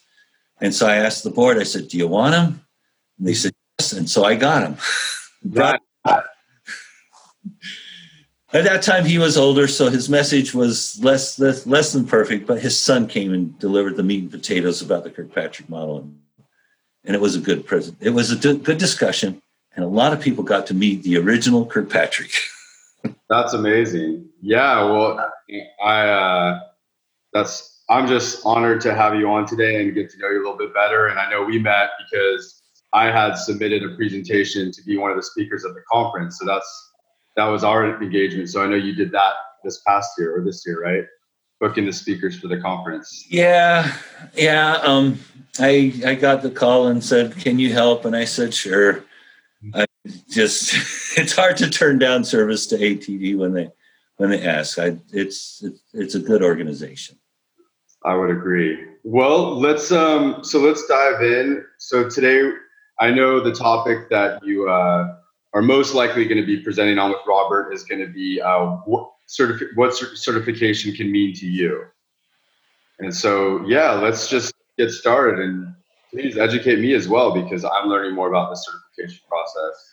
and 0.59 0.73
so 0.73 0.87
I 0.87 0.97
asked 0.97 1.23
the 1.23 1.31
board. 1.31 1.57
I 1.57 1.63
said, 1.63 1.87
"Do 1.87 1.97
you 1.97 2.07
want 2.07 2.35
him?" 2.35 2.65
And 3.17 3.27
they 3.27 3.33
said 3.33 3.53
yes, 3.79 3.93
and 3.93 4.09
so 4.09 4.23
I 4.23 4.35
got 4.35 4.63
him. 4.63 4.77
Brought, 5.43 5.81
at 8.53 8.65
that 8.65 8.81
time, 8.83 9.05
he 9.05 9.17
was 9.17 9.37
older, 9.37 9.67
so 9.67 9.89
his 9.89 10.09
message 10.09 10.53
was 10.53 11.01
less, 11.01 11.39
less, 11.39 11.65
less 11.65 11.93
than 11.93 12.05
perfect. 12.05 12.45
But 12.47 12.61
his 12.61 12.77
son 12.77 13.07
came 13.07 13.33
and 13.33 13.57
delivered 13.59 13.95
the 13.95 14.03
meat 14.03 14.23
and 14.23 14.31
potatoes 14.31 14.81
about 14.81 15.05
the 15.05 15.09
Kirkpatrick 15.09 15.69
model, 15.69 16.09
and 17.03 17.15
it 17.15 17.21
was 17.21 17.35
a 17.35 17.39
good 17.39 17.65
present. 17.65 17.97
It 17.99 18.11
was 18.11 18.31
a 18.31 18.35
good 18.35 18.77
discussion, 18.77 19.41
and 19.75 19.85
a 19.85 19.87
lot 19.87 20.13
of 20.13 20.21
people 20.21 20.43
got 20.43 20.67
to 20.67 20.73
meet 20.73 21.03
the 21.03 21.17
original 21.17 21.65
Kirkpatrick. 21.65 22.31
that's 23.29 23.53
amazing. 23.53 24.29
Yeah, 24.41 24.83
well, 24.85 25.31
I 25.83 26.07
uh, 26.07 26.59
that's 27.33 27.83
I'm 27.89 28.07
just 28.07 28.45
honored 28.45 28.81
to 28.81 28.93
have 28.93 29.15
you 29.15 29.29
on 29.29 29.45
today 29.45 29.81
and 29.81 29.93
get 29.93 30.09
to 30.11 30.17
know 30.17 30.29
you 30.29 30.37
a 30.37 30.43
little 30.43 30.57
bit 30.57 30.73
better. 30.73 31.07
And 31.07 31.19
I 31.19 31.29
know 31.29 31.43
we 31.43 31.59
met 31.59 31.89
because 31.99 32.61
I 32.93 33.05
had 33.05 33.35
submitted 33.35 33.83
a 33.83 33.95
presentation 33.95 34.71
to 34.71 34.81
be 34.83 34.97
one 34.97 35.11
of 35.11 35.17
the 35.17 35.23
speakers 35.23 35.65
at 35.65 35.73
the 35.73 35.81
conference, 35.91 36.39
so 36.39 36.45
that's 36.45 36.89
that 37.35 37.45
was 37.45 37.63
our 37.63 38.01
engagement. 38.01 38.49
So 38.49 38.63
I 38.63 38.67
know 38.67 38.75
you 38.75 38.93
did 38.93 39.11
that 39.11 39.33
this 39.63 39.81
past 39.87 40.11
year 40.17 40.37
or 40.37 40.43
this 40.43 40.63
year, 40.65 40.81
right? 40.81 41.05
Booking 41.61 41.85
the 41.85 41.93
speakers 41.93 42.37
for 42.37 42.47
the 42.47 42.59
conference. 42.59 43.25
Yeah, 43.29 43.95
yeah. 44.35 44.79
Um, 44.81 45.19
I 45.59 45.93
I 46.05 46.15
got 46.15 46.41
the 46.41 46.51
call 46.51 46.87
and 46.87 47.03
said, 47.03 47.37
"Can 47.37 47.59
you 47.59 47.71
help?" 47.71 48.03
And 48.03 48.15
I 48.15 48.25
said, 48.25 48.53
"Sure." 48.53 49.05
I 49.75 49.85
just 50.29 50.73
it's 51.17 51.35
hard 51.35 51.57
to 51.57 51.69
turn 51.69 51.99
down 51.99 52.23
service 52.23 52.65
to 52.67 52.77
ATD 52.77 53.37
when 53.37 53.53
they 53.53 53.69
when 54.17 54.31
they 54.31 54.45
ask. 54.45 54.79
I 54.79 54.97
it's 55.13 55.63
it's 55.93 56.15
a 56.15 56.19
good 56.19 56.41
organization. 56.43 57.17
I 58.03 58.15
would 58.15 58.31
agree. 58.31 58.83
Well, 59.03 59.59
let's 59.59 59.91
um 59.91 60.43
so 60.43 60.59
let's 60.59 60.85
dive 60.87 61.21
in. 61.21 61.63
So 61.77 62.09
today 62.09 62.51
I 62.99 63.09
know 63.11 63.39
the 63.39 63.53
topic 63.53 64.09
that 64.09 64.45
you 64.45 64.69
uh, 64.69 65.15
are 65.53 65.61
most 65.61 65.95
likely 65.95 66.25
going 66.25 66.39
to 66.39 66.45
be 66.45 66.61
presenting 66.61 66.99
on 66.99 67.09
with 67.09 67.19
Robert 67.27 67.73
is 67.73 67.83
going 67.83 67.99
to 67.99 68.11
be 68.11 68.39
uh, 68.39 68.77
certifi- 69.31 69.75
what 69.75 69.95
certification 69.95 70.93
can 70.93 71.11
mean 71.11 71.33
to 71.35 71.47
you. 71.47 71.85
And 72.99 73.15
so, 73.15 73.65
yeah, 73.65 73.91
let's 73.93 74.29
just 74.29 74.53
get 74.77 74.91
started 74.91 75.39
and 75.39 75.73
please 76.11 76.37
educate 76.37 76.79
me 76.79 76.93
as 76.93 77.07
well 77.07 77.33
because 77.33 77.63
I'm 77.63 77.87
learning 77.87 78.13
more 78.13 78.27
about 78.27 78.49
the 78.49 78.55
certification 78.55 79.23
process. 79.27 79.87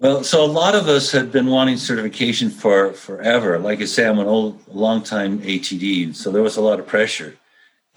Well, 0.00 0.24
so 0.24 0.42
a 0.42 0.46
lot 0.46 0.74
of 0.74 0.88
us 0.88 1.12
had 1.12 1.30
been 1.30 1.46
wanting 1.46 1.76
certification 1.76 2.48
for 2.48 2.94
forever. 2.94 3.58
Like 3.58 3.82
I 3.82 3.84
say, 3.84 4.08
I'm 4.08 4.18
an 4.18 4.26
old, 4.26 4.58
long 4.66 5.02
time 5.02 5.40
ATD, 5.40 6.16
so 6.16 6.30
there 6.30 6.42
was 6.42 6.56
a 6.56 6.62
lot 6.62 6.80
of 6.80 6.86
pressure. 6.86 7.36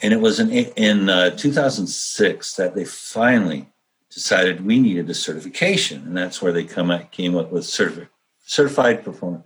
And 0.02 0.14
it 0.14 0.20
was 0.20 0.40
in 0.40 0.50
in 0.52 1.08
uh, 1.08 1.30
2006 1.30 2.56
that 2.56 2.76
they 2.76 2.84
finally 2.84 3.70
decided 4.14 4.66
we 4.66 4.80
needed 4.80 5.10
a 5.10 5.14
certification, 5.14 6.02
and 6.06 6.18
that's 6.18 6.42
where 6.42 6.52
they 6.52 6.66
come 6.66 6.92
at, 6.92 7.12
came 7.12 7.38
up 7.38 7.52
with 7.52 7.66
certified 7.66 8.10
certified 8.46 9.06
performance 9.06 9.46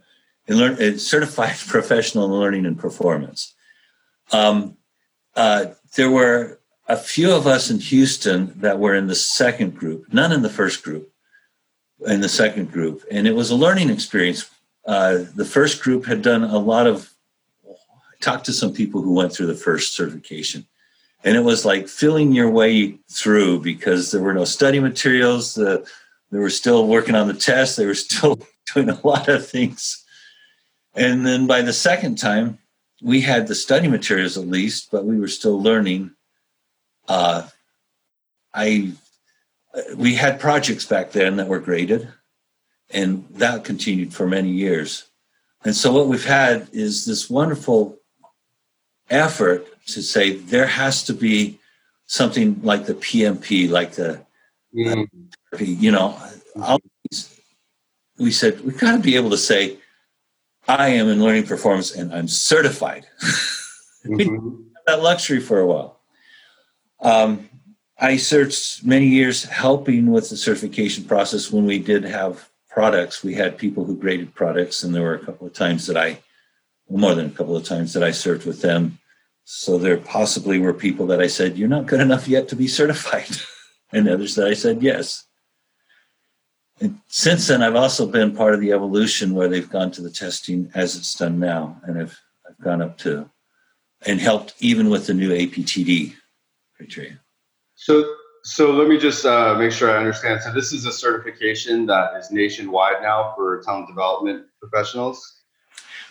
learn 0.55 0.81
uh, 0.81 0.97
certified 0.97 1.57
professional 1.67 2.25
in 2.25 2.31
learning 2.31 2.65
and 2.65 2.79
performance. 2.79 3.53
Um, 4.31 4.77
uh, 5.35 5.67
there 5.95 6.11
were 6.11 6.59
a 6.87 6.97
few 6.97 7.31
of 7.31 7.47
us 7.47 7.69
in 7.69 7.79
Houston 7.79 8.53
that 8.59 8.79
were 8.79 8.95
in 8.95 9.07
the 9.07 9.15
second 9.15 9.75
group, 9.75 10.11
none 10.11 10.31
in 10.31 10.41
the 10.41 10.49
first 10.49 10.83
group, 10.83 11.11
in 12.05 12.21
the 12.21 12.29
second 12.29 12.71
group, 12.71 13.03
and 13.11 13.27
it 13.27 13.35
was 13.35 13.51
a 13.51 13.55
learning 13.55 13.89
experience. 13.89 14.49
Uh, 14.85 15.25
the 15.35 15.45
first 15.45 15.81
group 15.81 16.05
had 16.05 16.21
done 16.21 16.43
a 16.43 16.57
lot 16.57 16.87
of. 16.87 17.13
Talked 18.19 18.47
to 18.47 18.53
some 18.53 18.73
people 18.73 19.03
who 19.03 19.13
went 19.13 19.31
through 19.31 19.45
the 19.45 19.53
first 19.53 19.93
certification, 19.93 20.65
and 21.23 21.37
it 21.37 21.41
was 21.41 21.65
like 21.65 21.87
filling 21.87 22.31
your 22.31 22.49
way 22.49 22.97
through 23.11 23.59
because 23.59 24.09
there 24.09 24.23
were 24.23 24.33
no 24.33 24.43
study 24.43 24.79
materials. 24.79 25.53
The, 25.53 25.87
they 26.31 26.39
were 26.39 26.49
still 26.49 26.87
working 26.87 27.13
on 27.13 27.27
the 27.27 27.35
test. 27.35 27.77
They 27.77 27.85
were 27.85 27.93
still 28.09 28.39
doing 28.73 28.89
a 28.89 28.99
lot 29.05 29.27
of 29.27 29.47
things. 29.47 30.03
And 30.97 31.23
then 31.23 31.45
by 31.45 31.61
the 31.61 31.73
second 31.73 32.17
time, 32.17 32.57
we 33.03 33.21
had 33.21 33.45
the 33.45 33.53
study 33.53 33.87
materials 33.87 34.35
at 34.35 34.47
least, 34.47 34.89
but 34.91 35.05
we 35.05 35.19
were 35.19 35.27
still 35.27 35.61
learning. 35.61 36.11
Uh, 37.07 37.47
I 38.53 38.93
we 39.95 40.15
had 40.15 40.39
projects 40.39 40.85
back 40.85 41.11
then 41.11 41.35
that 41.37 41.47
were 41.47 41.59
graded, 41.59 42.07
and 42.89 43.27
that 43.35 43.63
continued 43.63 44.11
for 44.11 44.25
many 44.25 44.49
years. 44.49 45.03
And 45.63 45.75
so 45.75 45.93
what 45.93 46.07
we've 46.07 46.25
had 46.25 46.67
is 46.73 47.05
this 47.05 47.29
wonderful 47.29 47.99
effort 49.11 49.67
to 49.87 50.01
say 50.01 50.31
there 50.31 50.65
has 50.65 51.03
to 51.03 51.13
be 51.13 51.59
something 52.07 52.59
like 52.63 52.87
the 52.87 52.95
PMP, 52.95 53.69
like 53.69 53.91
the 53.93 54.25
mm. 54.75 55.07
you 55.59 55.91
know, 55.91 56.19
we 58.17 58.31
said 58.31 58.61
we've 58.61 58.79
got 58.79 58.93
to 58.93 58.99
be 58.99 59.15
able 59.15 59.29
to 59.29 59.37
say 59.37 59.77
I 60.67 60.89
am 60.89 61.07
in 61.07 61.21
learning 61.21 61.47
performance 61.47 61.91
and 61.95 62.13
I'm 62.13 62.27
certified. 62.27 63.05
Mm-hmm. 64.05 64.61
that 64.85 65.01
luxury 65.01 65.41
for 65.41 65.59
a 65.59 65.67
while. 65.67 65.99
Um, 67.01 67.49
I 67.99 68.15
searched 68.15 68.85
many 68.85 69.07
years 69.07 69.43
helping 69.43 70.11
with 70.11 70.29
the 70.29 70.37
certification 70.37 71.03
process 71.03 71.51
when 71.51 71.65
we 71.65 71.79
did 71.79 72.05
have 72.05 72.49
products. 72.69 73.23
We 73.23 73.33
had 73.33 73.57
people 73.57 73.83
who 73.83 73.97
graded 73.97 74.33
products, 74.35 74.83
and 74.83 74.95
there 74.95 75.01
were 75.01 75.15
a 75.15 75.25
couple 75.25 75.47
of 75.47 75.53
times 75.53 75.87
that 75.87 75.97
I, 75.97 76.19
well, 76.87 77.01
more 77.01 77.15
than 77.15 77.25
a 77.25 77.31
couple 77.31 77.57
of 77.57 77.65
times 77.65 77.93
that 77.93 78.03
I 78.03 78.11
served 78.11 78.45
with 78.45 78.61
them. 78.61 78.99
So 79.45 79.77
there 79.77 79.97
possibly 79.97 80.59
were 80.59 80.73
people 80.73 81.07
that 81.07 81.19
I 81.19 81.27
said, 81.27 81.57
You're 81.57 81.67
not 81.67 81.87
good 81.87 82.01
enough 82.01 82.27
yet 82.27 82.47
to 82.49 82.55
be 82.55 82.67
certified, 82.67 83.35
and 83.91 84.07
others 84.07 84.35
that 84.35 84.47
I 84.47 84.53
said, 84.53 84.81
Yes. 84.81 85.26
And 86.79 86.99
since 87.07 87.47
then, 87.47 87.63
I've 87.63 87.75
also 87.75 88.05
been 88.05 88.35
part 88.35 88.53
of 88.53 88.61
the 88.61 88.71
evolution 88.71 89.33
where 89.33 89.47
they've 89.47 89.69
gone 89.69 89.91
to 89.91 90.01
the 90.01 90.11
testing 90.11 90.69
as 90.75 90.95
it's 90.95 91.15
done 91.15 91.39
now, 91.39 91.79
and 91.83 91.99
I've, 91.99 92.19
I've 92.47 92.59
gone 92.63 92.81
up 92.81 92.97
to 92.99 93.29
and 94.05 94.21
helped 94.21 94.53
even 94.59 94.89
with 94.89 95.07
the 95.07 95.13
new 95.13 95.31
APTD 95.31 96.13
criteria. 96.75 97.19
So, 97.75 98.13
so 98.43 98.71
let 98.71 98.87
me 98.87 98.97
just 98.97 99.25
uh, 99.25 99.55
make 99.55 99.71
sure 99.71 99.89
I 99.89 99.97
understand. 99.97 100.41
So, 100.41 100.53
this 100.53 100.71
is 100.71 100.85
a 100.85 100.91
certification 100.91 101.87
that 101.87 102.15
is 102.17 102.31
nationwide 102.31 103.01
now 103.01 103.33
for 103.35 103.61
talent 103.63 103.87
development 103.87 104.45
professionals. 104.59 105.41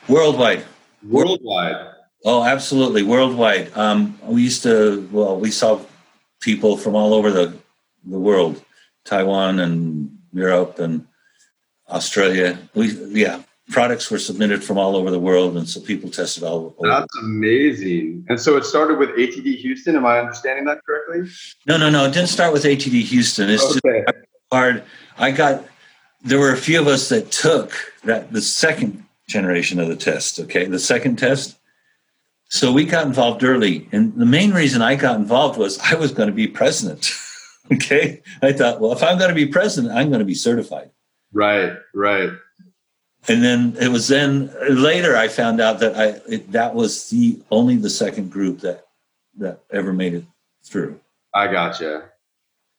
Worldwide. 0.08 0.64
Worldwide. 1.08 1.92
Oh, 2.25 2.42
absolutely, 2.42 3.04
worldwide. 3.04 3.76
Um, 3.76 4.18
we 4.25 4.42
used 4.42 4.64
to. 4.64 5.08
Well, 5.12 5.38
we 5.38 5.52
saw 5.52 5.80
people 6.40 6.76
from 6.76 6.96
all 6.96 7.14
over 7.14 7.30
the 7.30 7.56
the 8.04 8.18
world, 8.18 8.64
Taiwan 9.04 9.61
and 9.61 10.15
Europe 10.36 10.78
and 10.78 11.06
Australia. 11.88 12.58
We 12.74 12.92
yeah, 13.12 13.42
products 13.70 14.10
were 14.10 14.18
submitted 14.18 14.62
from 14.62 14.78
all 14.78 14.96
over 14.96 15.10
the 15.10 15.18
world, 15.18 15.56
and 15.56 15.68
so 15.68 15.80
people 15.80 16.10
tested 16.10 16.42
all 16.42 16.74
over. 16.78 16.88
That's 16.88 17.16
amazing. 17.18 18.24
And 18.28 18.40
so 18.40 18.56
it 18.56 18.64
started 18.64 18.98
with 18.98 19.10
ATD 19.10 19.56
Houston. 19.58 19.96
Am 19.96 20.06
I 20.06 20.18
understanding 20.18 20.64
that 20.66 20.80
correctly? 20.84 21.30
No, 21.66 21.76
no, 21.76 21.90
no. 21.90 22.04
It 22.04 22.12
didn't 22.12 22.28
start 22.28 22.52
with 22.52 22.64
ATD 22.64 23.02
Houston. 23.02 23.50
It's 23.50 23.64
okay. 23.64 24.04
just 24.06 24.26
hard. 24.52 24.84
I 25.18 25.30
got. 25.30 25.64
There 26.22 26.40
were 26.40 26.52
a 26.52 26.56
few 26.56 26.80
of 26.80 26.88
us 26.88 27.08
that 27.10 27.30
took 27.30 27.72
that 28.04 28.32
the 28.32 28.40
second 28.40 29.04
generation 29.28 29.78
of 29.80 29.88
the 29.88 29.96
test. 29.96 30.40
Okay, 30.40 30.66
the 30.66 30.78
second 30.78 31.16
test. 31.16 31.56
So 32.48 32.72
we 32.72 32.84
got 32.84 33.06
involved 33.06 33.42
early, 33.42 33.88
and 33.90 34.14
the 34.14 34.26
main 34.26 34.52
reason 34.52 34.80
I 34.80 34.94
got 34.94 35.16
involved 35.16 35.58
was 35.58 35.78
I 35.80 35.94
was 35.94 36.12
going 36.12 36.28
to 36.28 36.34
be 36.34 36.46
president. 36.46 37.12
okay. 37.73 38.23
I 38.42 38.52
thought, 38.52 38.80
well, 38.80 38.92
if 38.92 39.02
I'm 39.02 39.18
going 39.18 39.30
to 39.30 39.35
be 39.35 39.46
president, 39.46 39.94
I'm 39.94 40.08
going 40.08 40.20
to 40.20 40.25
be 40.26 40.35
certified. 40.35 40.90
Right, 41.32 41.73
right. 41.94 42.30
And 43.28 43.42
then 43.42 43.76
it 43.80 43.88
was 43.88 44.08
then 44.08 44.52
later 44.70 45.16
I 45.16 45.28
found 45.28 45.61
out 45.61 45.80
that 45.80 45.96
I 45.96 46.20
it, 46.32 46.52
that 46.52 46.75
was 46.75 47.11
the 47.11 47.40
only 47.50 47.76
the 47.76 47.90
second 47.90 48.30
group 48.30 48.61
that 48.61 48.87
that 49.38 49.61
ever 49.70 49.92
made 49.92 50.14
it 50.14 50.25
through. 50.64 51.00
I 51.35 51.49
gotcha. 51.49 52.11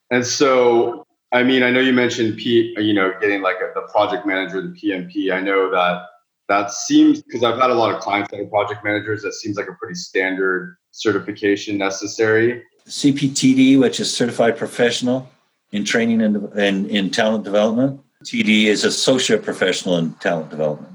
And 0.09 0.25
so, 0.25 1.05
I 1.33 1.43
mean, 1.43 1.63
I 1.63 1.69
know 1.69 1.81
you 1.81 1.91
mentioned 1.91 2.37
P, 2.37 2.73
you 2.77 2.93
know, 2.93 3.13
getting 3.19 3.41
like 3.41 3.57
a, 3.57 3.71
the 3.75 3.87
project 3.91 4.25
manager, 4.25 4.61
the 4.61 4.69
PMP. 4.69 5.33
I 5.33 5.41
know 5.41 5.69
that 5.69 6.05
that 6.47 6.71
seems 6.71 7.21
because 7.21 7.43
I've 7.43 7.59
had 7.59 7.69
a 7.69 7.75
lot 7.75 7.93
of 7.93 8.01
clients 8.01 8.31
that 8.31 8.39
are 8.39 8.45
project 8.45 8.83
managers. 8.85 9.23
That 9.23 9.33
seems 9.33 9.57
like 9.57 9.67
a 9.67 9.73
pretty 9.73 9.95
standard 9.95 10.77
certification 10.91 11.77
necessary. 11.77 12.63
CPTD, 12.87 13.79
which 13.79 13.99
is 13.99 14.13
Certified 14.13 14.57
Professional 14.57 15.29
in 15.71 15.83
Training 15.83 16.21
and, 16.21 16.37
and 16.53 16.87
in 16.87 17.09
Talent 17.09 17.43
Development. 17.43 18.01
TD 18.23 18.65
is 18.65 18.83
Associate 18.83 19.43
Professional 19.43 19.97
in 19.97 20.13
Talent 20.15 20.49
Development. 20.49 20.93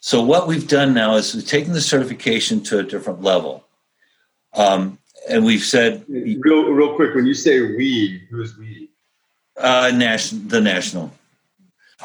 So 0.00 0.22
what 0.22 0.46
we've 0.46 0.68
done 0.68 0.94
now 0.94 1.16
is 1.16 1.34
we've 1.34 1.46
taken 1.46 1.72
the 1.72 1.80
certification 1.80 2.62
to 2.64 2.78
a 2.78 2.82
different 2.82 3.22
level. 3.22 3.64
Um, 4.54 4.98
and 5.28 5.44
we've 5.44 5.62
said 5.62 6.04
real 6.08 6.70
real 6.70 6.94
quick 6.94 7.14
when 7.14 7.26
you 7.26 7.34
say 7.34 7.60
we 7.60 8.22
who's 8.30 8.56
we 8.58 8.90
uh 9.56 9.90
national 9.94 10.42
the 10.48 10.60
national 10.60 11.12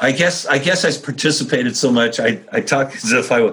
i 0.00 0.12
guess 0.12 0.46
i 0.46 0.58
guess 0.58 0.84
i 0.84 1.04
participated 1.04 1.76
so 1.76 1.92
much 1.92 2.20
i 2.20 2.40
i 2.52 2.60
talk 2.60 2.94
as 2.94 3.12
if 3.12 3.30
i 3.32 3.50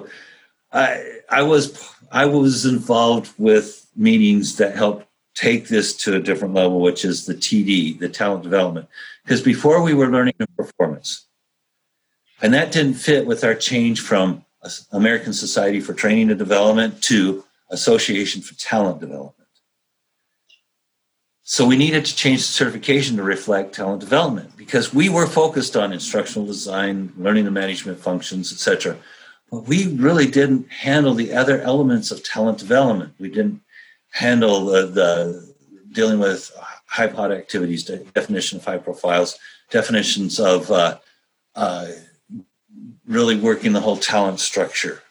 i 0.72 1.20
i 1.30 1.42
was 1.42 1.94
i 2.12 2.26
was 2.26 2.66
involved 2.66 3.34
with 3.38 3.88
meetings 3.96 4.58
that 4.58 4.76
helped 4.76 5.06
take 5.38 5.68
this 5.68 5.96
to 5.96 6.16
a 6.16 6.20
different 6.20 6.56
level, 6.56 6.82
which 6.82 7.06
is 7.06 7.28
the 7.28 7.36
TD, 7.36 8.00
the 8.00 8.10
talent 8.10 8.42
development. 8.42 8.88
Because 9.24 9.42
before 9.42 9.84
we 9.84 9.94
were 9.94 10.08
learning 10.08 10.34
and 10.40 10.58
performance, 10.58 11.28
and 12.42 12.54
that 12.54 12.72
didn't 12.72 12.96
fit 12.96 13.28
with 13.28 13.44
our 13.44 13.54
change 13.54 14.02
from 14.02 14.44
American 14.92 15.34
Society 15.34 15.80
for 15.80 15.94
Training 15.94 16.30
and 16.30 16.40
Development 16.40 17.02
to 17.04 17.44
Association 17.70 18.42
for 18.42 18.56
Talent 18.56 19.00
Development. 19.00 19.36
So 21.44 21.66
we 21.66 21.78
needed 21.78 22.04
to 22.06 22.16
change 22.16 22.40
the 22.40 22.52
certification 22.52 23.16
to 23.18 23.24
reflect 23.24 23.76
talent 23.76 24.02
development 24.02 24.58
because 24.58 24.94
we 24.94 25.08
were 25.08 25.28
focused 25.28 25.78
on 25.78 25.94
instructional 25.94 26.48
design, 26.48 27.14
learning 27.16 27.46
and 27.46 27.54
management 27.54 28.00
functions, 28.00 28.52
etc. 28.52 28.98
But 29.52 29.66
we 29.66 29.88
really 29.88 30.28
didn't 30.30 30.70
handle 30.70 31.14
the 31.14 31.34
other 31.34 31.62
elements 31.62 32.12
of 32.12 32.24
talent 32.24 32.58
development. 32.58 33.14
We 33.18 33.30
didn't 33.30 33.62
handle 34.18 34.66
the, 34.66 34.88
the 34.88 35.54
dealing 35.92 36.20
with 36.20 36.52
high 36.88 37.08
pod 37.08 37.32
activities, 37.32 37.84
definition 37.84 38.58
of 38.58 38.66
high 38.66 38.78
profiles, 38.78 39.38
definitions 39.70 40.40
of 40.40 40.72
uh, 40.72 40.98
uh, 41.56 41.88
really 43.08 43.38
working 43.38 43.74
the 43.74 43.80
whole 43.80 43.98
talent 43.98 44.40
structure 44.40 45.04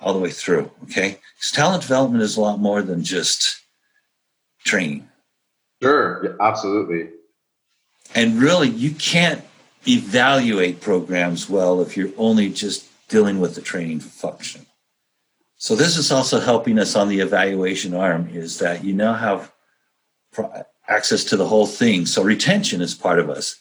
all 0.00 0.12
the 0.12 0.18
way 0.18 0.30
through. 0.30 0.70
Okay, 0.84 1.20
because 1.36 1.52
talent 1.52 1.82
development 1.82 2.22
is 2.22 2.36
a 2.36 2.40
lot 2.40 2.58
more 2.58 2.82
than 2.82 3.04
just 3.04 3.60
training. 4.64 5.08
Sure, 5.80 6.24
yeah, 6.24 6.30
absolutely. 6.40 7.10
And 8.16 8.40
really, 8.40 8.68
you 8.68 8.90
can't 8.90 9.44
evaluate 9.86 10.80
programs 10.80 11.48
well 11.48 11.80
if 11.80 11.96
you're 11.96 12.10
only 12.16 12.50
just 12.50 12.86
dealing 13.08 13.38
with 13.38 13.54
the 13.54 13.62
training 13.62 14.00
function. 14.00 14.66
So 15.58 15.74
this 15.74 15.96
is 15.96 16.12
also 16.12 16.38
helping 16.38 16.78
us 16.78 16.94
on 16.94 17.08
the 17.08 17.18
evaluation 17.18 17.92
arm 17.92 18.28
is 18.32 18.58
that 18.60 18.84
you 18.84 18.94
now 18.94 19.12
have 19.12 19.52
access 20.88 21.24
to 21.24 21.36
the 21.36 21.46
whole 21.46 21.66
thing. 21.66 22.06
So 22.06 22.22
retention 22.22 22.80
is 22.80 22.94
part 22.94 23.18
of 23.18 23.28
us. 23.28 23.60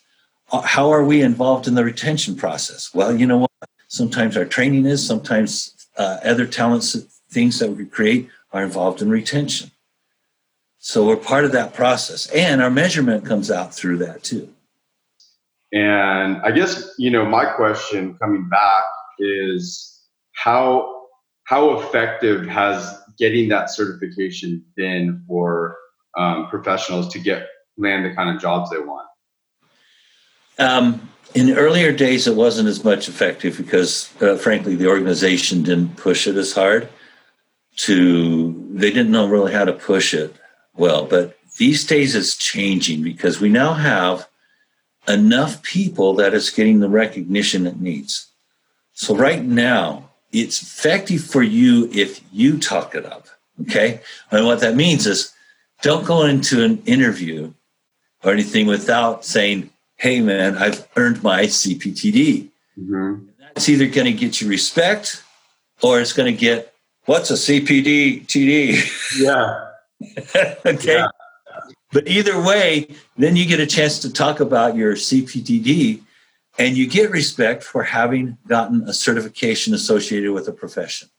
Uh, 0.52 0.62
how 0.62 0.92
are 0.92 1.04
we 1.04 1.24
involved 1.24 1.68
in 1.68 1.74
the 1.74 1.84
retention 1.84 2.36
process? 2.36 2.94
Well, 2.94 3.16
you 3.16 3.26
know 3.26 3.40
what? 3.40 3.52
Sometimes 3.88 4.38
our 4.38 4.46
training 4.46 4.86
is, 4.86 5.06
sometimes 5.06 5.88
uh, 5.98 6.20
other 6.24 6.46
talents, 6.46 6.96
things 7.32 7.58
that 7.60 7.72
we 7.72 7.86
create 7.86 8.30
are 8.54 8.64
involved 8.64 9.02
in 9.02 9.10
retention. 9.10 9.72
So 10.78 11.06
we're 11.06 11.18
part 11.18 11.46
of 11.46 11.52
that 11.54 11.74
process. 11.74 12.28
And 12.28 12.62
our 12.62 12.70
measurement 12.70 13.26
comes 13.26 13.50
out 13.50 13.74
through 13.74 13.98
that 13.98 14.24
too. 14.24 14.48
And 15.74 16.38
I 16.44 16.52
guess, 16.52 16.94
you 16.98 17.10
know, 17.10 17.26
my 17.26 17.46
question 17.46 18.14
coming 18.20 18.48
back 18.48 18.84
is 19.20 20.00
how 20.34 20.97
how 21.48 21.80
effective 21.80 22.46
has 22.46 22.94
getting 23.18 23.48
that 23.48 23.70
certification 23.70 24.66
been 24.76 25.24
for 25.30 25.78
um, 26.18 26.50
professionals 26.50 27.08
to 27.14 27.20
get 27.20 27.48
land 27.78 28.04
the 28.04 28.14
kind 28.14 28.36
of 28.36 28.42
jobs 28.42 28.70
they 28.70 28.80
want? 28.80 29.08
Um, 30.60 31.10
in 31.34 31.58
earlier 31.58 31.94
days, 31.94 32.28
it 32.28 32.36
wasn't 32.36 32.68
as 32.68 32.84
much 32.84 33.08
effective 33.08 33.56
because, 33.56 34.14
uh, 34.22 34.36
frankly, 34.36 34.76
the 34.76 34.88
organization 34.88 35.64
didn't 35.64 35.96
push 35.96 36.28
it 36.28 36.36
as 36.36 36.52
hard. 36.52 36.90
To 37.78 38.70
they 38.74 38.90
didn't 38.90 39.12
know 39.12 39.28
really 39.28 39.54
how 39.54 39.64
to 39.64 39.74
push 39.74 40.14
it 40.14 40.36
well, 40.76 41.06
but 41.06 41.38
these 41.58 41.86
days 41.86 42.16
it's 42.16 42.36
changing 42.36 43.04
because 43.04 43.40
we 43.40 43.50
now 43.50 43.74
have 43.74 44.28
enough 45.08 45.62
people 45.62 46.16
that 46.16 46.34
it's 46.34 46.50
getting 46.50 46.80
the 46.80 46.90
recognition 46.90 47.68
it 47.68 47.80
needs. 47.80 48.32
So 48.94 49.16
right 49.16 49.44
now, 49.44 50.07
it's 50.32 50.62
effective 50.62 51.24
for 51.24 51.44
you 51.44 51.90
if 51.94 52.22
you 52.32 52.58
talk 52.58 52.96
it 52.96 53.06
up. 53.06 53.28
Okay. 53.62 54.02
And 54.32 54.46
what 54.46 54.60
that 54.60 54.76
means 54.76 55.08
is 55.08 55.34
don't 55.82 56.06
go 56.06 56.24
into 56.24 56.64
an 56.64 56.82
interview 56.86 57.54
or 58.24 58.32
anything 58.32 58.68
without 58.68 59.26
saying, 59.26 59.70
hey, 59.96 60.22
man, 60.22 60.58
I've 60.58 60.88
earned 60.96 61.24
my 61.24 61.44
CPTD. 61.44 62.50
Mm-hmm. 62.80 63.28
That's 63.40 63.70
either 63.70 63.88
going 63.88 64.06
to 64.06 64.14
get 64.14 64.42
you 64.42 64.48
respect 64.48 65.24
or 65.82 66.00
it's 66.00 66.14
going 66.14 66.32
to 66.32 66.40
get, 66.40 66.74
what's 67.06 67.32
a 67.32 67.34
CPD 67.34 68.26
TD? 68.28 69.20
Yeah. 69.20 69.68
okay. 70.66 70.98
Yeah. 70.98 71.08
But 71.92 72.08
either 72.08 72.40
way, 72.42 72.88
then 73.16 73.36
you 73.36 73.46
get 73.46 73.60
a 73.60 73.66
chance 73.66 74.00
to 74.00 74.12
talk 74.12 74.40
about 74.40 74.76
your 74.76 74.96
CPTD 74.96 76.02
and 76.58 76.76
you 76.76 76.88
get 76.88 77.12
respect 77.12 77.64
for 77.64 77.84
having 77.84 78.38
gotten 78.48 78.84
a 78.84 78.94
certification 78.94 79.74
associated 79.74 80.32
with 80.32 80.48
a 80.48 80.52
profession. 80.52 81.10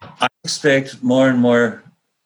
I 0.00 0.28
expect 0.44 1.02
more 1.02 1.28
and 1.28 1.38
more 1.38 1.82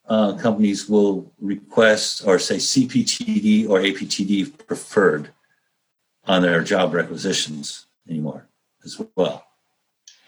uh, 0.08 0.34
companies 0.36 0.88
will 0.88 1.32
request 1.40 2.26
or 2.26 2.38
say 2.38 2.56
CPTD 2.56 3.68
or 3.68 3.80
APTD 3.80 4.66
preferred 4.66 5.30
on 6.26 6.42
their 6.42 6.62
job 6.62 6.92
requisitions 6.92 7.86
anymore 8.08 8.46
as 8.84 9.00
well. 9.16 9.44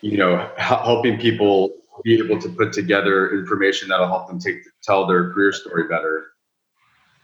You 0.00 0.18
know, 0.18 0.50
helping 0.56 1.18
people 1.18 1.70
be 2.02 2.18
able 2.18 2.40
to 2.40 2.49
put 2.49 2.73
together 2.73 3.32
information 3.32 3.88
that'll 3.88 4.08
help 4.08 4.26
them 4.26 4.38
take 4.38 4.62
tell 4.82 5.06
their 5.06 5.32
career 5.32 5.52
story 5.52 5.87
better. 5.88 6.26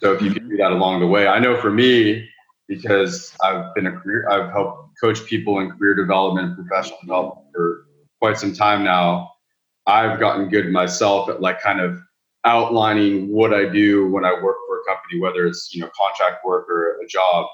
So 0.00 0.12
if 0.12 0.22
you 0.22 0.32
can 0.32 0.48
do 0.48 0.56
that 0.58 0.72
along 0.72 1.00
the 1.00 1.06
way, 1.06 1.26
I 1.26 1.38
know 1.38 1.60
for 1.60 1.70
me, 1.70 2.28
because 2.70 3.36
I've 3.42 3.74
been 3.74 3.88
a 3.88 3.92
career, 3.92 4.28
I've 4.30 4.52
helped 4.52 4.96
coach 5.00 5.26
people 5.26 5.58
in 5.58 5.72
career 5.72 5.96
development 5.96 6.54
professional 6.54 6.98
development 7.00 7.48
for 7.52 7.86
quite 8.20 8.38
some 8.38 8.54
time 8.54 8.84
now. 8.84 9.32
I've 9.88 10.20
gotten 10.20 10.48
good 10.48 10.70
myself 10.70 11.28
at 11.28 11.40
like 11.40 11.60
kind 11.60 11.80
of 11.80 11.98
outlining 12.44 13.28
what 13.32 13.52
I 13.52 13.68
do 13.68 14.08
when 14.08 14.24
I 14.24 14.32
work 14.34 14.56
for 14.68 14.78
a 14.78 14.84
company, 14.86 15.18
whether 15.20 15.48
it's 15.48 15.74
you 15.74 15.80
know 15.80 15.90
contract 16.00 16.44
work 16.44 16.68
or 16.70 17.00
a 17.02 17.06
job. 17.08 17.46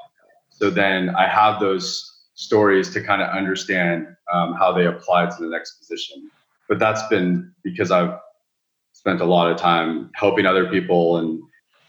So 0.51 0.69
then 0.69 1.09
I 1.17 1.27
have 1.27 1.61
those 1.61 2.13
stories 2.35 2.91
to 2.91 3.03
kind 3.03 3.23
of 3.23 3.31
understand 3.31 4.09
um, 4.31 4.53
how 4.53 4.71
they 4.71 4.85
apply 4.85 5.27
to 5.31 5.37
the 5.39 5.49
next 5.49 5.79
position. 5.79 6.31
But 6.69 6.79
that's 6.79 7.07
been 7.09 7.55
because 7.65 7.91
I've 7.91 8.19
spent 8.93 9.23
a 9.23 9.25
lot 9.25 9.51
of 9.51 9.57
time 9.57 10.11
helping 10.15 10.45
other 10.45 10.69
people 10.69 11.17
and 11.17 11.41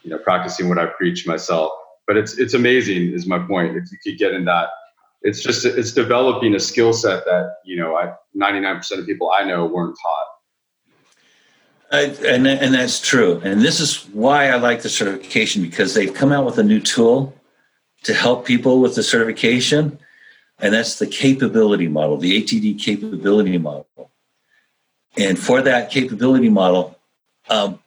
you 0.04 0.12
know 0.12 0.18
practicing 0.18 0.70
what 0.70 0.78
I 0.78 0.86
preach 0.86 1.28
myself 1.28 1.74
but 2.08 2.16
it's 2.18 2.38
it's 2.40 2.54
amazing 2.54 3.14
is 3.14 3.28
my 3.28 3.38
point 3.38 3.76
if 3.76 3.92
you 3.92 3.98
could 4.04 4.18
get 4.18 4.34
in 4.34 4.46
that. 4.46 4.70
It's 5.22 5.44
just 5.44 5.66
it's 5.66 5.92
developing 5.92 6.56
a 6.56 6.60
skill 6.60 6.94
set 6.94 7.26
that 7.26 7.58
you 7.66 7.76
know 7.76 7.96
I, 7.96 8.14
99% 8.36 9.00
of 9.00 9.06
people 9.06 9.32
i 9.38 9.44
know 9.44 9.66
weren't 9.66 9.98
taught. 10.02 10.28
I, 11.92 12.02
and 12.28 12.48
and 12.48 12.74
that's 12.74 13.00
true. 13.00 13.42
And 13.44 13.62
this 13.62 13.80
is 13.80 14.06
why 14.14 14.50
i 14.50 14.56
like 14.56 14.82
the 14.82 14.90
certification 14.90 15.62
because 15.62 15.94
they've 15.94 16.14
come 16.14 16.32
out 16.32 16.46
with 16.46 16.58
a 16.58 16.64
new 16.64 16.80
tool 16.80 17.36
to 18.04 18.14
help 18.14 18.46
people 18.46 18.80
with 18.80 18.96
the 18.96 19.04
certification 19.04 20.00
and 20.60 20.74
that's 20.74 20.98
the 20.98 21.08
capability 21.08 21.88
model 21.88 22.18
the 22.18 22.42
atd 22.42 22.80
capability 22.80 23.58
model. 23.58 24.12
And 25.18 25.38
for 25.38 25.62
that 25.64 25.90
capability 25.90 26.50
model 26.50 26.98
um, 27.50 27.80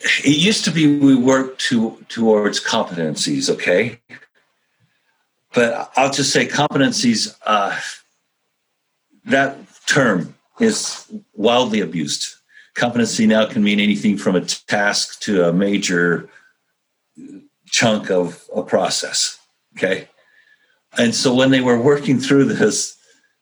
it 0.00 0.38
used 0.38 0.64
to 0.64 0.70
be 0.70 0.98
we 0.98 1.16
worked 1.16 1.60
to, 1.62 2.04
towards 2.08 2.62
competencies, 2.62 3.50
okay? 3.50 4.00
But 5.54 5.90
I'll 5.96 6.12
just 6.12 6.32
say 6.32 6.46
competencies, 6.46 7.34
uh, 7.44 7.78
that 9.24 9.56
term 9.86 10.34
is 10.60 11.06
wildly 11.34 11.80
abused. 11.80 12.34
Competency 12.74 13.26
now 13.26 13.46
can 13.46 13.64
mean 13.64 13.80
anything 13.80 14.16
from 14.16 14.36
a 14.36 14.42
task 14.42 15.20
to 15.20 15.48
a 15.48 15.52
major 15.52 16.28
chunk 17.66 18.10
of 18.10 18.44
a 18.54 18.62
process, 18.62 19.38
okay? 19.76 20.08
And 20.96 21.14
so 21.14 21.34
when 21.34 21.50
they 21.50 21.60
were 21.60 21.80
working 21.80 22.20
through 22.20 22.44
this, 22.44 22.96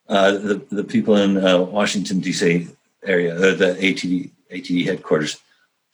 uh, 0.08 0.32
the, 0.32 0.66
the 0.70 0.84
people 0.84 1.16
in 1.16 1.36
uh, 1.36 1.58
Washington, 1.58 2.20
D.C. 2.20 2.68
area, 3.04 3.34
the 3.34 3.74
ATD, 3.74 4.30
ATD 4.50 4.86
headquarters, 4.86 5.36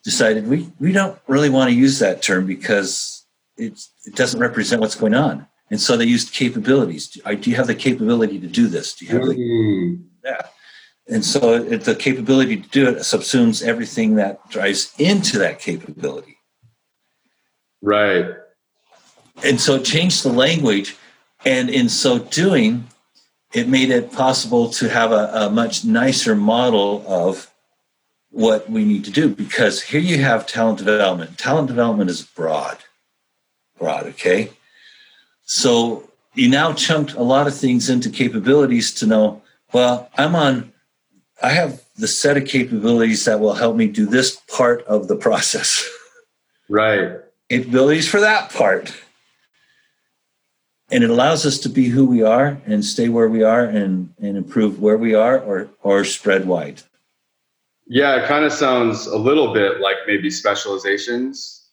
decided 0.04 0.48
we, 0.48 0.70
we 0.78 0.92
don't 0.92 1.18
really 1.28 1.50
want 1.50 1.70
to 1.70 1.76
use 1.76 1.98
that 2.00 2.22
term 2.22 2.46
because 2.46 3.24
it, 3.56 3.80
it 4.04 4.14
doesn't 4.14 4.40
represent 4.40 4.80
what's 4.80 4.94
going 4.96 5.14
on. 5.14 5.46
And 5.70 5.80
so 5.80 5.96
they 5.96 6.04
used 6.04 6.34
capabilities. 6.34 7.08
Do, 7.08 7.36
do 7.36 7.50
you 7.50 7.56
have 7.56 7.66
the 7.66 7.74
capability 7.74 8.38
to 8.40 8.46
do 8.46 8.66
this? 8.66 8.94
Do 8.94 9.06
you 9.06 9.12
have 9.12 9.26
the, 9.26 9.34
mm. 9.34 10.04
that? 10.22 10.52
And 11.08 11.24
so 11.24 11.54
it, 11.54 11.82
the 11.82 11.94
capability 11.94 12.58
to 12.58 12.68
do 12.68 12.88
it 12.88 12.98
subsumes 12.98 13.62
everything 13.62 14.16
that 14.16 14.48
drives 14.50 14.92
into 14.98 15.38
that 15.38 15.58
capability. 15.58 16.36
Right. 17.80 18.26
And 19.42 19.60
so 19.60 19.76
it 19.76 19.84
changed 19.84 20.24
the 20.24 20.32
language. 20.32 20.96
And 21.44 21.70
in 21.70 21.88
so 21.88 22.18
doing, 22.18 22.86
it 23.52 23.68
made 23.68 23.90
it 23.90 24.12
possible 24.12 24.68
to 24.70 24.88
have 24.88 25.12
a, 25.12 25.30
a 25.34 25.50
much 25.50 25.84
nicer 25.84 26.36
model 26.36 27.04
of 27.06 27.51
what 28.32 28.68
we 28.68 28.84
need 28.84 29.04
to 29.04 29.10
do 29.10 29.28
because 29.28 29.82
here 29.82 30.00
you 30.00 30.18
have 30.18 30.46
talent 30.46 30.78
development. 30.78 31.38
Talent 31.38 31.68
development 31.68 32.10
is 32.10 32.22
broad, 32.22 32.78
broad, 33.78 34.06
okay? 34.06 34.50
So 35.44 36.08
you 36.34 36.48
now 36.48 36.72
chunked 36.72 37.12
a 37.12 37.22
lot 37.22 37.46
of 37.46 37.54
things 37.54 37.90
into 37.90 38.08
capabilities 38.08 38.92
to 38.94 39.06
know, 39.06 39.42
well, 39.72 40.10
I'm 40.16 40.34
on, 40.34 40.72
I 41.42 41.50
have 41.50 41.82
the 41.96 42.08
set 42.08 42.38
of 42.38 42.46
capabilities 42.46 43.26
that 43.26 43.38
will 43.38 43.54
help 43.54 43.76
me 43.76 43.86
do 43.86 44.06
this 44.06 44.36
part 44.48 44.82
of 44.84 45.08
the 45.08 45.16
process. 45.16 45.86
Right. 46.68 47.18
Capabilities 47.50 48.08
for 48.08 48.20
that 48.20 48.50
part. 48.50 48.94
And 50.90 51.04
it 51.04 51.10
allows 51.10 51.44
us 51.44 51.58
to 51.60 51.68
be 51.68 51.88
who 51.88 52.06
we 52.06 52.22
are 52.22 52.60
and 52.66 52.84
stay 52.84 53.08
where 53.08 53.28
we 53.28 53.42
are 53.42 53.64
and, 53.64 54.14
and 54.20 54.36
improve 54.38 54.80
where 54.80 54.96
we 54.96 55.14
are 55.14 55.38
or, 55.38 55.68
or 55.82 56.04
spread 56.04 56.46
wide. 56.46 56.82
Yeah, 57.86 58.22
it 58.22 58.28
kind 58.28 58.44
of 58.44 58.52
sounds 58.52 59.06
a 59.06 59.16
little 59.16 59.52
bit 59.52 59.80
like 59.80 59.96
maybe 60.06 60.30
specializations. 60.30 61.66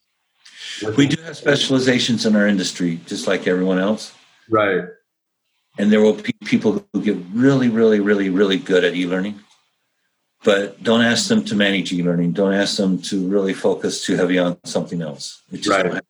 We 0.98 1.08
do 1.08 1.22
have 1.22 1.38
specializations 1.38 2.26
in 2.26 2.36
our 2.36 2.48
industry, 2.48 3.00
just 3.06 3.28
like 3.28 3.48
everyone 3.48 3.80
else. 3.80 4.14
Right. 4.50 4.86
And 5.78 5.92
there 5.92 6.02
will 6.02 6.14
be 6.14 6.34
people 6.46 6.86
who 6.94 7.02
get 7.02 7.18
really, 7.34 7.70
really, 7.70 8.00
really, 8.00 8.30
really 8.30 8.58
good 8.58 8.84
at 8.84 8.96
e 8.96 9.06
learning. 9.06 9.40
But 10.44 10.82
don't 10.82 11.02
ask 11.02 11.28
them 11.28 11.44
to 11.46 11.56
manage 11.56 11.92
e 11.92 12.02
learning. 12.02 12.32
Don't 12.32 12.54
ask 12.54 12.78
them 12.78 13.02
to 13.04 13.28
really 13.28 13.54
focus 13.54 14.06
too 14.06 14.16
heavy 14.16 14.40
on 14.40 14.58
something 14.66 15.02
else. 15.02 15.42
right. 15.68 15.84
Don't, 15.84 16.06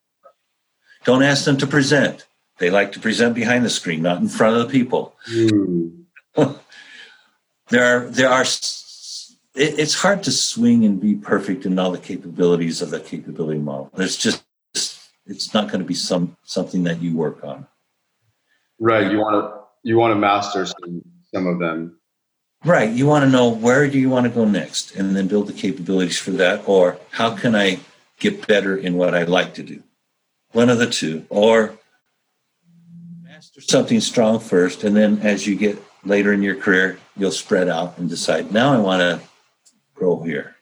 don't 1.03 1.23
ask 1.23 1.45
them 1.45 1.57
to 1.57 1.67
present. 1.67 2.25
They 2.59 2.69
like 2.69 2.91
to 2.93 2.99
present 2.99 3.35
behind 3.35 3.65
the 3.65 3.69
screen, 3.69 4.01
not 4.01 4.21
in 4.21 4.27
front 4.27 4.57
of 4.57 4.67
the 4.67 4.71
people. 4.71 5.15
Mm. 5.31 6.03
there 7.69 7.83
are 7.83 8.09
there 8.09 8.29
are 8.29 8.45
it, 9.55 9.79
it's 9.79 9.95
hard 9.95 10.23
to 10.23 10.31
swing 10.31 10.85
and 10.85 10.99
be 10.99 11.15
perfect 11.15 11.65
in 11.65 11.77
all 11.79 11.91
the 11.91 11.97
capabilities 11.97 12.81
of 12.81 12.89
the 12.89 12.99
capability 12.99 13.59
model. 13.59 13.89
It's 13.97 14.17
just 14.17 14.43
it's 15.25 15.53
not 15.53 15.67
going 15.67 15.79
to 15.79 15.85
be 15.85 15.93
some 15.93 16.35
something 16.43 16.83
that 16.83 17.01
you 17.01 17.15
work 17.15 17.43
on. 17.43 17.67
Right. 18.79 19.11
You 19.11 19.19
want 19.19 19.35
to 19.35 19.61
you 19.83 19.97
want 19.97 20.11
to 20.11 20.15
master 20.15 20.65
some 20.65 21.01
some 21.33 21.47
of 21.47 21.59
them. 21.59 21.99
Right. 22.65 22.91
You 22.91 23.05
want 23.05 23.23
to 23.23 23.29
know 23.29 23.49
where 23.49 23.87
do 23.89 23.99
you 23.99 24.09
want 24.09 24.25
to 24.25 24.31
go 24.31 24.43
next 24.43 24.95
and 24.95 25.15
then 25.15 25.27
build 25.27 25.47
the 25.47 25.53
capabilities 25.53 26.17
for 26.17 26.31
that. 26.31 26.67
Or 26.67 26.99
how 27.11 27.35
can 27.35 27.55
I 27.55 27.79
get 28.19 28.47
better 28.47 28.75
in 28.75 28.95
what 28.95 29.15
I 29.15 29.23
like 29.23 29.53
to 29.55 29.63
do? 29.63 29.81
One 30.51 30.69
of 30.69 30.77
the 30.77 30.89
two. 30.89 31.25
Or 31.29 31.77
master 33.23 33.61
something 33.61 34.01
strong 34.01 34.39
first. 34.39 34.83
And 34.83 34.95
then 34.95 35.19
as 35.19 35.47
you 35.47 35.55
get 35.55 35.81
later 36.03 36.33
in 36.33 36.41
your 36.41 36.55
career, 36.55 36.99
you'll 37.15 37.31
spread 37.31 37.69
out 37.69 37.97
and 37.97 38.09
decide, 38.09 38.51
now 38.51 38.73
I 38.73 38.77
want 38.77 39.01
to 39.01 39.28
grow 39.99 40.21
here. 40.21 40.55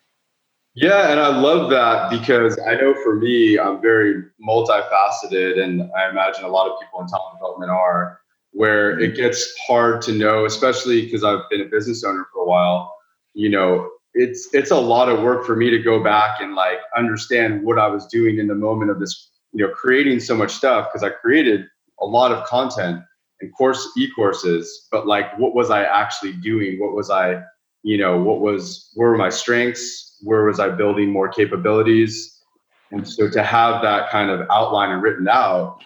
Yeah, 0.76 1.12
and 1.12 1.20
I 1.20 1.36
love 1.36 1.70
that 1.72 2.12
because 2.12 2.60
I 2.60 2.76
know 2.76 2.94
for 3.04 3.16
me, 3.16 3.58
I'm 3.58 3.82
very 3.82 4.24
multifaceted, 4.48 5.60
and 5.60 5.90
I 5.98 6.10
imagine 6.10 6.44
a 6.44 6.50
lot 6.50 6.68
of 6.70 6.80
people 6.80 7.02
in 7.02 7.08
talent 7.08 7.36
development 7.36 7.72
are 7.72 8.20
where 8.52 9.00
it 9.00 9.16
gets 9.16 9.56
hard 9.68 10.02
to 10.04 10.12
know, 10.12 10.46
especially 10.46 11.04
because 11.04 11.24
I've 11.24 11.50
been 11.50 11.62
a 11.62 11.66
business 11.66 12.04
owner 12.04 12.28
for 12.34 12.44
a 12.44 12.46
while. 12.46 12.94
You 13.34 13.50
know, 13.50 13.90
it's 14.14 14.50
it's 14.54 14.72
a 14.72 14.80
lot 14.80 15.10
of 15.10 15.22
work 15.22 15.46
for 15.46 15.56
me 15.56 15.70
to 15.70 15.80
go 15.80 16.04
back 16.04 16.42
and 16.42 16.56
like 16.56 16.80
understand 16.96 17.64
what 17.64 17.80
I 17.80 17.88
was 17.88 18.06
doing 18.08 18.40
in 18.40 18.48
the 18.48 18.56
moment 18.56 18.92
of 18.92 19.00
this, 19.00 19.32
you 19.54 19.66
know, 19.66 19.74
creating 19.74 20.20
so 20.20 20.36
much 20.36 20.52
stuff 20.52 20.90
because 20.92 21.04
I 21.04 21.10
created 21.10 21.66
a 22.00 22.06
lot 22.06 22.32
of 22.32 22.46
content 22.46 23.02
and 23.42 23.54
course 23.56 23.88
e-courses, 23.98 24.88
but 24.92 25.08
like 25.08 25.38
what 25.38 25.54
was 25.54 25.70
I 25.70 25.84
actually 25.84 26.34
doing? 26.34 26.80
What 26.80 26.96
was 26.96 27.10
I, 27.10 27.42
you 27.88 27.98
know, 27.98 28.18
what 28.22 28.42
was 28.42 28.92
where 28.96 29.12
were 29.12 29.18
my 29.18 29.30
strengths? 29.30 30.18
Where 30.22 30.44
was 30.44 30.60
I 30.60 30.68
building 30.68 31.10
more 31.10 31.30
capabilities? 31.30 32.44
And 32.92 33.08
so 33.08 33.30
to 33.30 33.42
have 33.42 33.82
that 33.82 34.10
kind 34.10 34.30
of 34.30 34.46
outline 34.52 34.92
and 34.92 35.02
written 35.02 35.30
out 35.30 35.82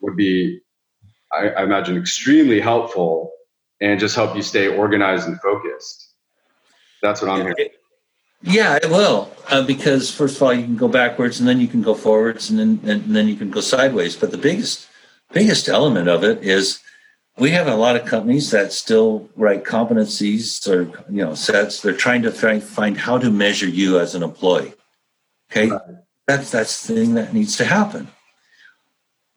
would 0.00 0.16
be 0.16 0.60
I, 1.32 1.48
I 1.48 1.64
imagine 1.64 1.96
extremely 1.96 2.60
helpful 2.60 3.32
and 3.80 3.98
just 3.98 4.14
help 4.14 4.36
you 4.36 4.42
stay 4.42 4.68
organized 4.68 5.26
and 5.26 5.40
focused. 5.40 6.14
That's 7.02 7.20
what 7.20 7.32
I'm 7.32 7.40
hearing. 7.40 7.70
Yeah, 8.42 8.76
it 8.76 8.88
will, 8.88 9.32
uh, 9.50 9.62
because 9.66 10.08
first 10.08 10.36
of 10.36 10.42
all, 10.44 10.54
you 10.54 10.62
can 10.62 10.76
go 10.76 10.88
backwards, 10.88 11.40
and 11.40 11.48
then 11.48 11.60
you 11.60 11.66
can 11.66 11.82
go 11.82 11.94
forwards, 11.94 12.48
and 12.48 12.58
then 12.60 12.80
and 12.88 13.16
then 13.16 13.26
you 13.26 13.34
can 13.34 13.50
go 13.50 13.60
sideways. 13.60 14.14
But 14.14 14.30
the 14.30 14.38
biggest 14.38 14.86
biggest 15.32 15.68
element 15.68 16.08
of 16.08 16.22
it 16.22 16.44
is 16.44 16.78
we 17.40 17.50
have 17.50 17.66
a 17.66 17.74
lot 17.74 17.96
of 17.96 18.04
companies 18.04 18.50
that 18.50 18.72
still 18.72 19.28
write 19.34 19.64
competencies 19.64 20.68
or 20.68 20.82
you 21.10 21.24
know 21.24 21.34
sets. 21.34 21.80
They're 21.80 21.92
trying 21.92 22.22
to 22.22 22.30
find, 22.30 22.62
find 22.62 22.96
how 22.96 23.18
to 23.18 23.30
measure 23.30 23.68
you 23.68 23.98
as 23.98 24.14
an 24.14 24.22
employee. 24.22 24.74
Okay, 25.50 25.68
right. 25.68 25.80
that's 26.28 26.50
that's 26.50 26.86
the 26.86 26.94
thing 26.94 27.14
that 27.14 27.34
needs 27.34 27.56
to 27.56 27.64
happen 27.64 28.08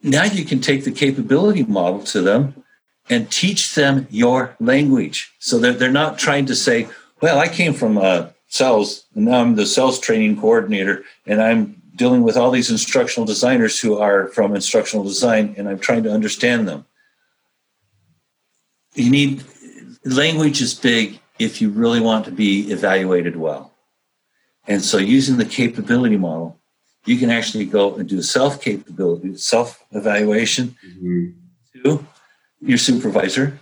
now 0.03 0.25
you 0.25 0.43
can 0.43 0.59
take 0.59 0.83
the 0.83 0.91
capability 0.91 1.63
model 1.63 2.03
to 2.03 2.21
them 2.21 2.63
and 3.09 3.31
teach 3.31 3.73
them 3.73 4.07
your 4.09 4.55
language. 4.59 5.33
So 5.39 5.57
they're, 5.57 5.73
they're 5.73 5.91
not 5.91 6.19
trying 6.19 6.45
to 6.47 6.55
say, 6.55 6.89
well, 7.21 7.39
I 7.39 7.47
came 7.47 7.73
from 7.73 7.97
uh, 7.97 8.27
sales 8.47 9.05
and 9.15 9.25
now 9.25 9.41
I'm 9.41 9.55
the 9.55 9.65
sales 9.65 9.99
training 9.99 10.39
coordinator 10.39 11.03
and 11.25 11.41
I'm 11.41 11.81
dealing 11.95 12.23
with 12.23 12.35
all 12.37 12.51
these 12.51 12.69
instructional 12.69 13.25
designers 13.25 13.79
who 13.79 13.97
are 13.97 14.27
from 14.27 14.55
instructional 14.55 15.05
design 15.05 15.55
and 15.57 15.69
I'm 15.69 15.79
trying 15.79 16.03
to 16.03 16.11
understand 16.11 16.67
them. 16.67 16.85
You 18.95 19.09
need 19.09 19.43
language 20.05 20.61
is 20.61 20.73
big 20.73 21.19
if 21.39 21.61
you 21.61 21.69
really 21.69 21.99
want 21.99 22.25
to 22.25 22.31
be 22.31 22.71
evaluated 22.71 23.35
well. 23.35 23.71
And 24.67 24.81
so 24.83 24.97
using 24.97 25.37
the 25.37 25.45
capability 25.45 26.17
model 26.17 26.59
you 27.05 27.17
can 27.17 27.29
actually 27.29 27.65
go 27.65 27.95
and 27.95 28.07
do 28.07 28.21
self 28.21 28.61
capability, 28.61 29.35
self 29.37 29.83
evaluation 29.91 30.75
mm-hmm. 30.85 31.83
to 31.83 32.05
your 32.61 32.77
supervisor 32.77 33.59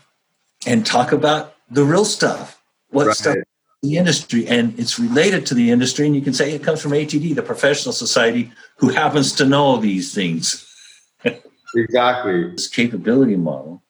and 0.68 0.86
talk 0.86 1.12
about 1.12 1.56
the 1.70 1.84
real 1.84 2.06
stuff, 2.06 2.62
what 2.90 3.08
right. 3.08 3.16
stuff 3.16 3.38
the 3.82 3.98
industry, 3.98 4.48
and 4.48 4.78
it's 4.80 5.00
related 5.00 5.46
to 5.48 5.56
the 5.56 5.72
industry. 5.72 6.06
And 6.06 6.16
you 6.16 6.22
can 6.22 6.34
say 6.34 6.52
it 6.52 6.64
comes 6.64 6.82
from 6.82 6.92
ATD, 6.92 7.34
the 7.34 7.42
professional 7.42 7.94
society, 7.94 8.52
who 8.78 8.90
happens 8.90 9.34
to 9.34 9.46
know 9.46 9.78
these 9.78 10.14
things. 10.14 10.68
exactly. 11.76 12.52
This 12.52 12.68
capability 12.68 13.36
model 13.36 13.82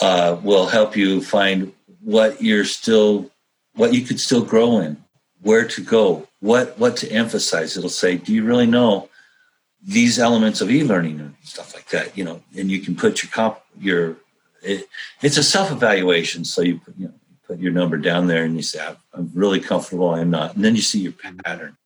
uh, 0.00 0.38
will 0.42 0.66
help 0.66 0.96
you 0.96 1.22
find 1.22 1.72
what 2.00 2.42
you're 2.42 2.64
still, 2.64 3.30
what 3.74 3.94
you 3.94 4.02
could 4.02 4.20
still 4.20 4.44
grow 4.44 4.78
in, 4.78 5.02
where 5.42 5.66
to 5.66 5.82
go, 5.82 6.26
what 6.40 6.78
what 6.78 6.96
to 6.98 7.10
emphasize. 7.10 7.76
It'll 7.76 7.90
say, 7.90 8.16
do 8.16 8.32
you 8.32 8.44
really 8.44 8.66
know 8.66 9.08
these 9.82 10.18
elements 10.18 10.60
of 10.60 10.70
e-learning 10.70 11.20
and 11.20 11.34
stuff 11.42 11.74
like 11.74 11.88
that? 11.88 12.16
You 12.16 12.24
know, 12.24 12.42
and 12.56 12.70
you 12.70 12.80
can 12.80 12.96
put 12.96 13.22
your 13.22 13.30
comp 13.30 13.58
your 13.78 14.16
it, 14.62 14.88
it's 15.22 15.36
a 15.36 15.42
self-evaluation. 15.42 16.44
So 16.44 16.62
you 16.62 16.78
put, 16.78 16.96
you 16.98 17.08
know 17.08 17.14
put 17.46 17.58
your 17.58 17.72
number 17.72 17.96
down 17.96 18.26
there 18.26 18.44
and 18.44 18.56
you 18.56 18.62
say, 18.62 18.80
I'm 19.12 19.30
really 19.34 19.60
comfortable. 19.60 20.14
I'm 20.14 20.30
not, 20.30 20.56
and 20.56 20.64
then 20.64 20.74
you 20.74 20.82
see 20.82 21.00
your 21.00 21.12
pattern. 21.12 21.76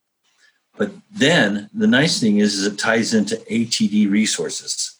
But 0.76 0.92
then 1.10 1.68
the 1.74 1.86
nice 1.86 2.20
thing 2.20 2.38
is, 2.38 2.54
is 2.54 2.66
it 2.66 2.78
ties 2.78 3.12
into 3.12 3.36
ATD 3.50 4.10
resources, 4.10 4.97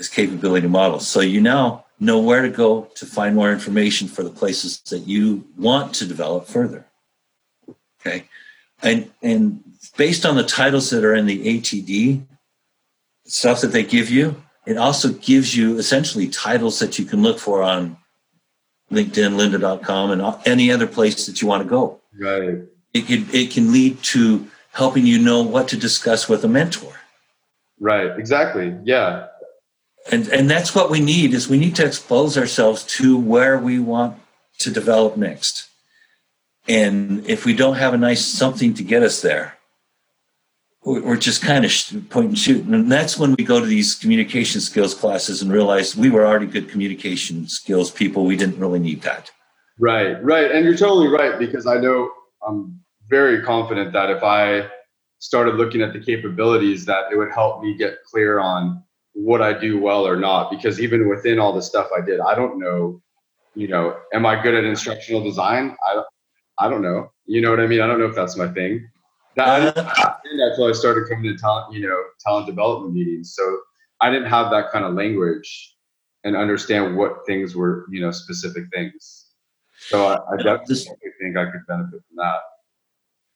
this 0.00 0.08
capability 0.08 0.66
model. 0.66 0.98
So 0.98 1.20
you 1.20 1.42
now 1.42 1.84
know 2.00 2.18
where 2.18 2.40
to 2.40 2.48
go 2.48 2.88
to 2.94 3.04
find 3.04 3.36
more 3.36 3.52
information 3.52 4.08
for 4.08 4.22
the 4.22 4.30
places 4.30 4.80
that 4.88 5.00
you 5.00 5.44
want 5.58 5.94
to 5.96 6.06
develop 6.06 6.46
further. 6.46 6.86
Okay. 8.00 8.24
And, 8.82 9.10
and 9.20 9.62
based 9.98 10.24
on 10.24 10.36
the 10.36 10.42
titles 10.42 10.88
that 10.88 11.04
are 11.04 11.14
in 11.14 11.26
the 11.26 11.60
ATD 11.60 12.22
stuff 13.26 13.60
that 13.60 13.72
they 13.72 13.82
give 13.82 14.08
you, 14.08 14.42
it 14.66 14.78
also 14.78 15.12
gives 15.12 15.54
you 15.54 15.76
essentially 15.76 16.28
titles 16.28 16.78
that 16.78 16.98
you 16.98 17.04
can 17.04 17.20
look 17.20 17.38
for 17.38 17.62
on 17.62 17.98
LinkedIn, 18.90 19.36
lynda.com, 19.36 20.12
and 20.12 20.38
any 20.46 20.72
other 20.72 20.86
place 20.86 21.26
that 21.26 21.42
you 21.42 21.46
want 21.46 21.62
to 21.62 21.68
go. 21.68 22.00
Right. 22.18 22.60
It 22.94 23.06
can, 23.06 23.26
it 23.34 23.50
can 23.50 23.70
lead 23.70 24.02
to 24.04 24.48
helping 24.72 25.04
you 25.04 25.18
know 25.18 25.42
what 25.42 25.68
to 25.68 25.76
discuss 25.76 26.26
with 26.26 26.42
a 26.42 26.48
mentor. 26.48 26.94
Right. 27.78 28.18
Exactly. 28.18 28.74
Yeah. 28.84 29.26
And, 30.10 30.28
and 30.28 30.50
that's 30.50 30.74
what 30.74 30.90
we 30.90 31.00
need 31.00 31.34
is 31.34 31.48
we 31.48 31.58
need 31.58 31.76
to 31.76 31.84
expose 31.84 32.38
ourselves 32.38 32.84
to 32.98 33.18
where 33.18 33.58
we 33.58 33.78
want 33.78 34.18
to 34.58 34.70
develop 34.70 35.16
next. 35.16 35.68
And 36.68 37.26
if 37.28 37.44
we 37.44 37.54
don't 37.54 37.76
have 37.76 37.94
a 37.94 37.98
nice 37.98 38.24
something 38.24 38.74
to 38.74 38.82
get 38.82 39.02
us 39.02 39.20
there, 39.22 39.56
we're 40.82 41.16
just 41.16 41.42
kind 41.42 41.64
of 41.64 41.72
point 42.08 42.28
and 42.28 42.38
shoot. 42.38 42.64
And 42.64 42.90
that's 42.90 43.18
when 43.18 43.34
we 43.36 43.44
go 43.44 43.60
to 43.60 43.66
these 43.66 43.94
communication 43.94 44.60
skills 44.62 44.94
classes 44.94 45.42
and 45.42 45.52
realize 45.52 45.94
we 45.94 46.08
were 46.08 46.26
already 46.26 46.46
good 46.46 46.70
communication 46.70 47.46
skills 47.48 47.90
people. 47.90 48.24
We 48.24 48.36
didn't 48.36 48.58
really 48.58 48.78
need 48.78 49.02
that. 49.02 49.30
Right, 49.78 50.22
right. 50.24 50.50
And 50.50 50.64
you're 50.64 50.76
totally 50.76 51.08
right 51.08 51.38
because 51.38 51.66
I 51.66 51.78
know 51.78 52.10
I'm 52.46 52.80
very 53.08 53.42
confident 53.42 53.92
that 53.92 54.10
if 54.10 54.22
I 54.22 54.70
started 55.18 55.56
looking 55.56 55.82
at 55.82 55.92
the 55.92 56.00
capabilities, 56.00 56.86
that 56.86 57.12
it 57.12 57.16
would 57.16 57.32
help 57.32 57.62
me 57.62 57.76
get 57.76 57.98
clear 58.04 58.40
on 58.40 58.82
what 59.24 59.42
I 59.42 59.52
do 59.52 59.80
well 59.80 60.06
or 60.06 60.16
not. 60.16 60.50
Because 60.50 60.80
even 60.80 61.08
within 61.08 61.38
all 61.38 61.52
the 61.52 61.62
stuff 61.62 61.88
I 61.96 62.00
did, 62.04 62.20
I 62.20 62.34
don't 62.34 62.58
know, 62.58 63.00
you 63.54 63.68
know, 63.68 63.96
am 64.12 64.26
I 64.26 64.40
good 64.42 64.54
at 64.54 64.64
instructional 64.64 65.22
design? 65.22 65.76
I, 65.86 66.02
I 66.58 66.68
don't 66.68 66.82
know. 66.82 67.10
You 67.26 67.40
know 67.40 67.50
what 67.50 67.60
I 67.60 67.66
mean? 67.66 67.80
I 67.80 67.86
don't 67.86 67.98
know 67.98 68.06
if 68.06 68.14
that's 68.14 68.36
my 68.36 68.48
thing. 68.48 68.88
That, 69.36 69.76
uh, 69.76 70.16
that's 70.38 70.58
why 70.58 70.68
I 70.68 70.72
started 70.72 71.08
coming 71.08 71.24
to 71.24 71.36
talent, 71.36 71.72
you 71.72 71.86
know, 71.86 72.02
talent 72.24 72.46
development 72.46 72.94
meetings. 72.94 73.34
So 73.34 73.60
I 74.00 74.10
didn't 74.10 74.28
have 74.28 74.50
that 74.50 74.70
kind 74.72 74.84
of 74.84 74.94
language 74.94 75.76
and 76.24 76.36
understand 76.36 76.96
what 76.96 77.24
things 77.26 77.54
were, 77.54 77.86
you 77.90 78.00
know, 78.00 78.10
specific 78.10 78.64
things. 78.74 79.26
So 79.78 80.06
I, 80.08 80.14
I 80.32 80.36
definitely 80.36 80.76
think 81.20 81.36
I 81.36 81.50
could 81.50 81.66
benefit 81.66 82.00
from 82.08 82.16
that. 82.16 82.40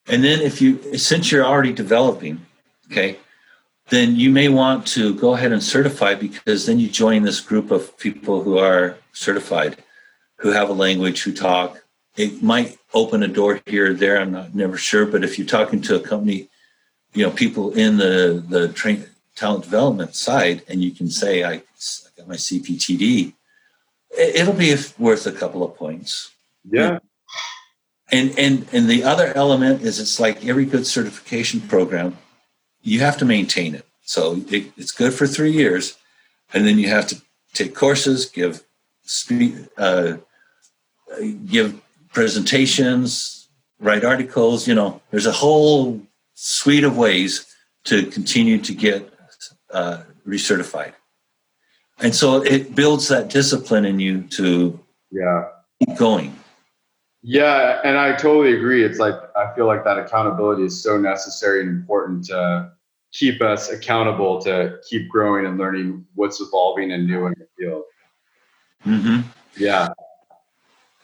And 0.07 0.23
then 0.23 0.41
if 0.41 0.61
you, 0.61 0.97
since 0.97 1.31
you're 1.31 1.45
already 1.45 1.73
developing, 1.73 2.45
okay, 2.91 3.17
then 3.89 4.15
you 4.15 4.31
may 4.31 4.49
want 4.49 4.87
to 4.87 5.13
go 5.15 5.35
ahead 5.35 5.51
and 5.51 5.63
certify 5.63 6.15
because 6.15 6.65
then 6.65 6.79
you 6.79 6.89
join 6.89 7.23
this 7.23 7.39
group 7.39 7.71
of 7.71 7.97
people 7.97 8.41
who 8.41 8.57
are 8.57 8.97
certified, 9.13 9.77
who 10.37 10.51
have 10.51 10.69
a 10.69 10.73
language, 10.73 11.21
who 11.23 11.33
talk, 11.33 11.81
it 12.17 12.41
might 12.41 12.77
open 12.93 13.23
a 13.23 13.27
door 13.27 13.61
here 13.65 13.91
or 13.91 13.93
there. 13.93 14.19
I'm 14.19 14.31
not 14.31 14.55
never 14.55 14.77
sure, 14.77 15.05
but 15.05 15.23
if 15.23 15.37
you're 15.37 15.47
talking 15.47 15.81
to 15.81 15.95
a 15.95 15.99
company, 15.99 16.47
you 17.13 17.25
know, 17.25 17.31
people 17.31 17.73
in 17.73 17.97
the 17.97 18.43
the 18.47 18.69
train 18.69 19.05
talent 19.35 19.63
development 19.63 20.15
side, 20.15 20.63
and 20.67 20.81
you 20.81 20.91
can 20.91 21.09
say, 21.09 21.43
I, 21.43 21.53
I 21.53 21.61
got 22.17 22.27
my 22.27 22.35
CPTD, 22.35 23.33
it'll 24.17 24.53
be 24.53 24.75
worth 24.97 25.27
a 25.27 25.31
couple 25.31 25.63
of 25.63 25.75
points. 25.75 26.31
Yeah. 26.69 26.99
And 28.11 28.37
and 28.37 28.67
and 28.71 28.87
the 28.87 29.03
other 29.03 29.33
element 29.35 29.81
is 29.81 29.99
it's 29.99 30.19
like 30.19 30.45
every 30.45 30.65
good 30.65 30.87
certification 30.87 31.61
program, 31.61 32.17
you 32.85 32.99
have 33.01 33.17
to 33.17 33.25
maintain 33.25 33.75
it. 33.75 33.85
So 34.03 34.41
it, 34.49 34.71
it's 34.77 34.91
good 34.91 35.13
for 35.13 35.27
three 35.27 35.51
years, 35.51 35.97
and 36.53 36.65
then 36.65 36.79
you 36.79 36.87
have 36.87 37.07
to 37.07 37.21
take 37.53 37.75
courses, 37.75 38.27
give 38.27 38.63
speed, 39.01 39.67
uh, 39.77 40.17
give 41.45 41.81
presentations, 42.13 43.49
write 43.79 44.05
articles. 44.05 44.67
You 44.67 44.75
know, 44.75 45.01
there's 45.09 45.25
a 45.25 45.31
whole 45.31 45.99
suite 46.35 46.83
of 46.83 46.95
ways 46.95 47.45
to 47.85 48.05
continue 48.05 48.59
to 48.59 48.73
get 48.73 49.11
uh, 49.73 50.03
recertified. 50.27 50.93
And 51.99 52.13
so 52.13 52.43
it 52.43 52.75
builds 52.75 53.07
that 53.07 53.29
discipline 53.29 53.85
in 53.85 53.99
you 53.99 54.21
to 54.37 54.79
yeah 55.11 55.45
keep 55.79 55.97
going. 55.97 56.35
Yeah, 57.23 57.81
and 57.83 57.97
I 57.97 58.15
totally 58.15 58.53
agree. 58.55 58.83
It's 58.83 58.99
like 58.99 59.15
I 59.35 59.51
feel 59.55 59.65
like 59.65 59.83
that 59.85 59.97
accountability 59.97 60.63
is 60.63 60.83
so 60.83 60.97
necessary 60.97 61.61
and 61.61 61.69
important 61.69 62.25
to 62.25 62.71
keep 63.17 63.41
us 63.41 63.69
accountable 63.69 64.41
to 64.41 64.77
keep 64.87 65.09
growing 65.09 65.45
and 65.45 65.57
learning 65.57 66.05
what's 66.15 66.41
evolving 66.41 66.91
and 66.91 67.07
new 67.07 67.25
in 67.27 67.33
the 67.37 67.47
field. 67.57 67.83
Mm-hmm. 68.85 69.21
Yeah. 69.57 69.89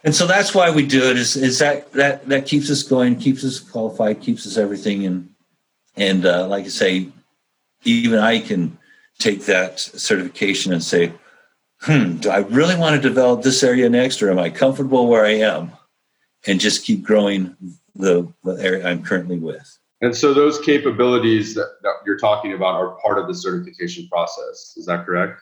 And 0.03 0.13
so 0.13 0.27
that's 0.27 0.53
why 0.53 0.71
we 0.71 0.85
do 0.85 1.09
it. 1.09 1.17
Is 1.17 1.35
is 1.35 1.59
that 1.59 1.91
that 1.93 2.27
that 2.27 2.45
keeps 2.45 2.69
us 2.69 2.83
going, 2.83 3.15
keeps 3.17 3.43
us 3.43 3.59
qualified, 3.59 4.19
keeps 4.19 4.45
us 4.47 4.57
everything, 4.57 5.05
and 5.05 5.29
and 5.95 6.25
uh, 6.25 6.47
like 6.47 6.65
I 6.65 6.69
say, 6.69 7.09
even 7.83 8.19
I 8.19 8.39
can 8.39 8.77
take 9.19 9.45
that 9.45 9.79
certification 9.79 10.73
and 10.73 10.83
say, 10.83 11.13
hmm, 11.81 12.15
do 12.15 12.29
I 12.31 12.39
really 12.39 12.75
want 12.75 12.95
to 12.95 13.07
develop 13.07 13.43
this 13.43 13.61
area 13.61 13.89
next, 13.89 14.23
or 14.23 14.31
am 14.31 14.39
I 14.39 14.49
comfortable 14.49 15.07
where 15.07 15.25
I 15.25 15.35
am, 15.35 15.71
and 16.47 16.59
just 16.59 16.83
keep 16.83 17.03
growing 17.03 17.55
the, 17.93 18.27
the 18.43 18.53
area 18.53 18.87
I'm 18.87 19.03
currently 19.03 19.37
with. 19.37 19.77
And 20.01 20.15
so 20.15 20.33
those 20.33 20.59
capabilities 20.59 21.53
that, 21.53 21.77
that 21.83 21.93
you're 22.05 22.17
talking 22.17 22.53
about 22.53 22.75
are 22.75 22.97
part 23.03 23.19
of 23.19 23.27
the 23.27 23.35
certification 23.35 24.07
process. 24.07 24.73
Is 24.75 24.85
that 24.87 25.05
correct? 25.05 25.41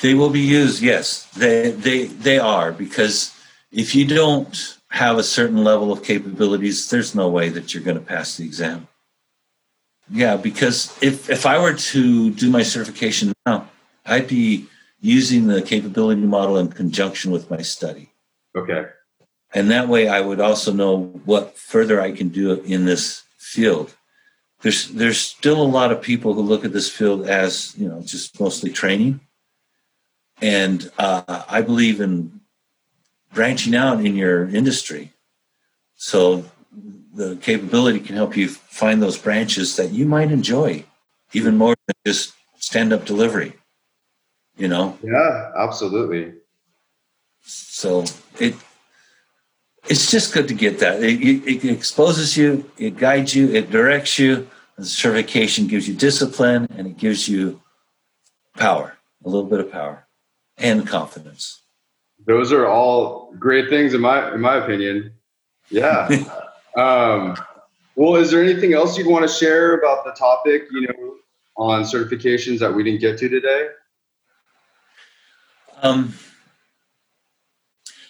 They 0.00 0.14
will 0.14 0.30
be 0.30 0.40
used, 0.40 0.82
yes. 0.82 1.24
They 1.36 1.70
they 1.72 2.06
they 2.06 2.38
are 2.38 2.72
because 2.72 3.34
if 3.70 3.94
you 3.94 4.06
don't 4.06 4.78
have 4.90 5.18
a 5.18 5.22
certain 5.22 5.62
level 5.64 5.92
of 5.92 6.02
capabilities, 6.02 6.88
there's 6.88 7.14
no 7.14 7.28
way 7.28 7.50
that 7.50 7.74
you're 7.74 7.82
going 7.82 7.98
to 7.98 8.04
pass 8.04 8.36
the 8.36 8.44
exam. 8.44 8.88
Yeah, 10.10 10.36
because 10.36 10.96
if 11.02 11.28
if 11.28 11.44
I 11.44 11.58
were 11.58 11.74
to 11.74 12.30
do 12.30 12.50
my 12.50 12.62
certification 12.62 13.32
now, 13.44 13.68
I'd 14.06 14.28
be 14.28 14.66
using 15.00 15.46
the 15.46 15.60
capability 15.60 16.22
model 16.22 16.56
in 16.56 16.68
conjunction 16.68 17.30
with 17.30 17.50
my 17.50 17.60
study. 17.60 18.10
Okay. 18.56 18.86
And 19.54 19.70
that 19.70 19.88
way 19.88 20.08
I 20.08 20.20
would 20.20 20.40
also 20.40 20.72
know 20.72 21.20
what 21.24 21.56
further 21.56 22.00
I 22.00 22.12
can 22.12 22.28
do 22.28 22.60
in 22.62 22.84
this 22.84 23.24
field. 23.48 23.94
There's 24.60 24.88
there's 24.88 25.18
still 25.18 25.62
a 25.62 25.74
lot 25.78 25.92
of 25.92 26.02
people 26.02 26.34
who 26.34 26.42
look 26.42 26.64
at 26.64 26.72
this 26.72 26.90
field 26.90 27.26
as, 27.26 27.74
you 27.76 27.88
know, 27.88 28.00
just 28.02 28.40
mostly 28.40 28.70
training. 28.70 29.20
And 30.40 30.90
uh, 30.98 31.44
I 31.48 31.62
believe 31.62 32.00
in 32.00 32.40
branching 33.32 33.74
out 33.74 34.04
in 34.04 34.16
your 34.16 34.48
industry. 34.48 35.12
So 35.96 36.44
the 37.14 37.36
capability 37.36 38.00
can 38.00 38.16
help 38.16 38.36
you 38.36 38.48
find 38.48 39.02
those 39.02 39.18
branches 39.18 39.76
that 39.76 39.90
you 39.90 40.06
might 40.06 40.30
enjoy 40.30 40.84
even 41.32 41.56
more 41.56 41.74
than 41.86 41.94
just 42.06 42.32
stand 42.58 42.92
up 42.92 43.04
delivery 43.04 43.52
you 44.56 44.68
know 44.68 44.98
yeah 45.02 45.50
absolutely 45.56 46.32
so 47.42 48.04
it 48.38 48.54
it's 49.88 50.10
just 50.10 50.32
good 50.32 50.48
to 50.48 50.54
get 50.54 50.78
that. 50.80 51.02
It, 51.02 51.22
it, 51.22 51.64
exposes 51.64 52.36
you 52.36 52.70
it 52.78 52.96
guides 52.96 53.34
you 53.34 53.52
it 53.52 53.70
directs 53.70 54.18
you. 54.18 54.48
The 54.76 54.84
certification 54.84 55.66
gives 55.66 55.88
you 55.88 55.94
discipline 55.94 56.68
and 56.76 56.86
it 56.86 56.96
gives 56.98 57.28
you 57.28 57.60
power 58.56 58.96
a 59.24 59.28
little 59.28 59.48
bit 59.48 59.60
of 59.60 59.72
power 59.72 60.06
and 60.56 60.86
confidence. 60.86 61.62
Those 62.26 62.52
are 62.52 62.66
all 62.66 63.32
great 63.38 63.68
things 63.68 63.94
in 63.94 64.00
my 64.00 64.32
in 64.34 64.40
my 64.40 64.56
opinion. 64.56 65.12
Yeah. 65.70 66.08
Um, 66.76 67.36
well 67.96 68.14
is 68.16 68.30
there 68.30 68.40
anything 68.40 68.72
else 68.72 68.96
you'd 68.96 69.08
want 69.08 69.26
to 69.26 69.34
share 69.34 69.74
about 69.74 70.04
the 70.04 70.12
topic 70.12 70.64
you 70.70 70.82
know 70.82 71.14
on 71.56 71.82
certifications 71.82 72.60
that 72.60 72.72
we 72.72 72.84
didn't 72.84 73.00
get 73.00 73.18
to 73.18 73.28
today? 73.28 73.68
Um, 75.82 76.14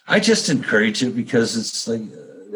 I 0.09 0.21
just 0.21 0.49
encourage 0.49 1.03
it 1.03 1.15
because 1.15 1.55
it's 1.55 1.87
like, 1.87 2.01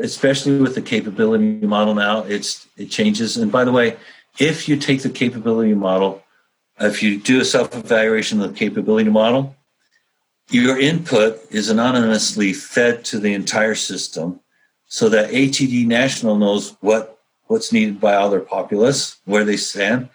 especially 0.00 0.58
with 0.58 0.74
the 0.74 0.80
capability 0.80 1.66
model 1.66 1.94
now, 1.94 2.22
it's 2.22 2.66
it 2.78 2.90
changes. 2.90 3.36
And 3.36 3.52
by 3.52 3.64
the 3.64 3.72
way, 3.72 3.98
if 4.38 4.68
you 4.68 4.76
take 4.76 5.02
the 5.02 5.10
capability 5.10 5.74
model, 5.74 6.22
if 6.80 7.02
you 7.02 7.18
do 7.18 7.42
a 7.42 7.44
self 7.44 7.76
evaluation 7.76 8.40
of 8.40 8.52
the 8.52 8.58
capability 8.58 9.10
model, 9.10 9.54
your 10.50 10.80
input 10.80 11.40
is 11.50 11.68
anonymously 11.68 12.54
fed 12.54 13.04
to 13.06 13.18
the 13.18 13.34
entire 13.34 13.74
system, 13.74 14.40
so 14.86 15.10
that 15.10 15.30
ATD 15.30 15.86
National 15.86 16.36
knows 16.36 16.74
what 16.80 17.18
what's 17.48 17.70
needed 17.70 18.00
by 18.00 18.14
all 18.14 18.30
their 18.30 18.40
populace, 18.40 19.18
where 19.26 19.44
they 19.44 19.58
stand. 19.58 20.08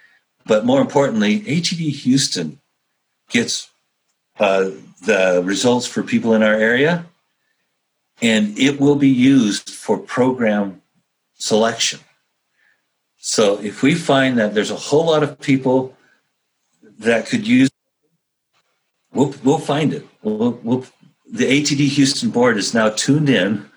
But 0.47 0.65
more 0.65 0.82
importantly, 0.82 1.41
ATD 1.41 1.91
Houston 1.91 2.60
gets 3.30 3.69
uh, 4.39 4.71
the 5.06 5.43
results 5.45 5.86
for 5.86 6.02
people 6.02 6.34
in 6.34 6.41
our 6.41 6.56
area, 6.56 7.06
and 8.21 8.58
it 8.58 8.80
will 8.80 8.95
be 8.95 9.10
used 9.10 9.69
for 9.69 9.97
program 9.97 10.82
selection. 11.36 11.99
So 13.17 13.60
if 13.62 13.84
we 13.84 13.95
find 13.95 14.38
that 14.38 14.53
there's 14.53 14.71
a 14.71 14.75
whole 14.75 15.06
lot 15.06 15.23
of 15.23 15.39
people 15.39 15.95
that 16.99 17.27
could 17.27 17.47
use, 17.47 17.69
we'll, 19.13 19.34
we'll 19.43 19.60
find 19.60 19.93
it. 19.93 20.08
We'll, 20.21 20.60
we'll, 20.63 20.86
the 21.30 21.45
ATD 21.45 21.88
Houston 21.89 22.30
board 22.30 22.58
is 22.58 22.73
now 22.73 22.89
tuned 22.89 23.30
in. 23.30 23.69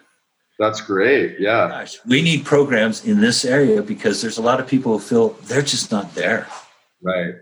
That's 0.59 0.81
great. 0.81 1.41
Yeah. 1.41 1.69
Gosh, 1.69 1.99
we 2.07 2.23
need 2.23 2.45
programs 2.45 3.05
in 3.05 3.21
this 3.21 3.45
area 3.45 3.83
because 3.83 4.21
there's 4.21 4.39
a 4.39 4.43
lot 4.43 4.61
of 4.61 4.67
people 4.67 4.93
who 4.93 4.99
feel 4.99 5.31
they're 5.45 5.63
just 5.63 5.91
not 5.91 6.15
there. 6.15 6.47
Right. 7.03 7.35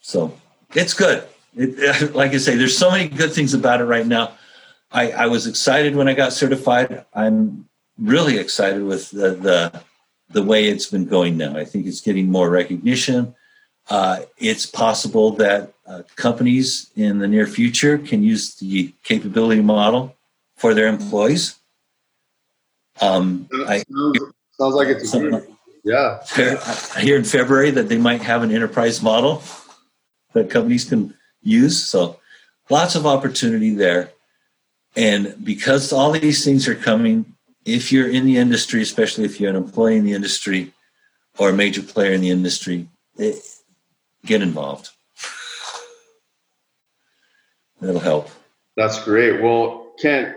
So 0.00 0.38
it's 0.74 0.92
good. 0.92 1.26
It, 1.56 2.14
like 2.14 2.32
I 2.32 2.36
say, 2.36 2.56
there's 2.56 2.76
so 2.76 2.90
many 2.90 3.08
good 3.08 3.32
things 3.32 3.54
about 3.54 3.80
it 3.80 3.84
right 3.84 4.06
now. 4.06 4.32
I, 4.92 5.10
I 5.12 5.26
was 5.26 5.46
excited 5.46 5.96
when 5.96 6.08
I 6.08 6.14
got 6.14 6.32
certified. 6.32 7.04
I'm 7.14 7.68
really 7.98 8.38
excited 8.38 8.82
with 8.82 9.10
the, 9.10 9.30
the, 9.30 9.82
the 10.30 10.42
way 10.42 10.66
it's 10.66 10.86
been 10.86 11.06
going 11.06 11.36
now. 11.36 11.56
I 11.56 11.64
think 11.64 11.86
it's 11.86 12.00
getting 12.00 12.30
more 12.30 12.50
recognition. 12.50 13.34
Uh, 13.88 14.20
it's 14.38 14.66
possible 14.66 15.32
that 15.32 15.72
uh, 15.86 16.02
companies 16.16 16.90
in 16.96 17.18
the 17.18 17.28
near 17.28 17.46
future 17.46 17.98
can 17.98 18.22
use 18.22 18.54
the 18.56 18.94
capability 19.02 19.62
model 19.62 20.16
for 20.56 20.74
their 20.74 20.86
employees. 20.86 21.56
Um, 23.00 23.48
I, 23.66 23.82
sounds 24.52 24.74
like 24.74 24.88
it's 24.88 25.14
yeah. 25.84 26.22
I 26.94 27.00
hear 27.00 27.16
in 27.16 27.24
February 27.24 27.72
that 27.72 27.88
they 27.88 27.98
might 27.98 28.22
have 28.22 28.42
an 28.42 28.52
enterprise 28.52 29.02
model 29.02 29.42
that 30.32 30.50
companies 30.50 30.84
can 30.84 31.14
use. 31.42 31.82
So 31.84 32.20
lots 32.70 32.94
of 32.94 33.06
opportunity 33.06 33.74
there. 33.74 34.12
And 34.96 35.34
because 35.42 35.92
all 35.92 36.12
these 36.12 36.44
things 36.44 36.68
are 36.68 36.74
coming, 36.74 37.34
if 37.64 37.92
you're 37.92 38.10
in 38.10 38.26
the 38.26 38.36
industry, 38.36 38.82
especially 38.82 39.24
if 39.24 39.40
you're 39.40 39.50
an 39.50 39.56
employee 39.56 39.96
in 39.96 40.04
the 40.04 40.12
industry 40.12 40.72
or 41.38 41.50
a 41.50 41.52
major 41.52 41.82
player 41.82 42.12
in 42.12 42.20
the 42.20 42.30
industry, 42.30 42.88
it, 43.16 43.36
get 44.24 44.42
involved. 44.42 44.90
That'll 47.80 48.00
help. 48.00 48.28
That's 48.76 49.02
great. 49.02 49.42
Well, 49.42 49.92
Kent, 50.00 50.34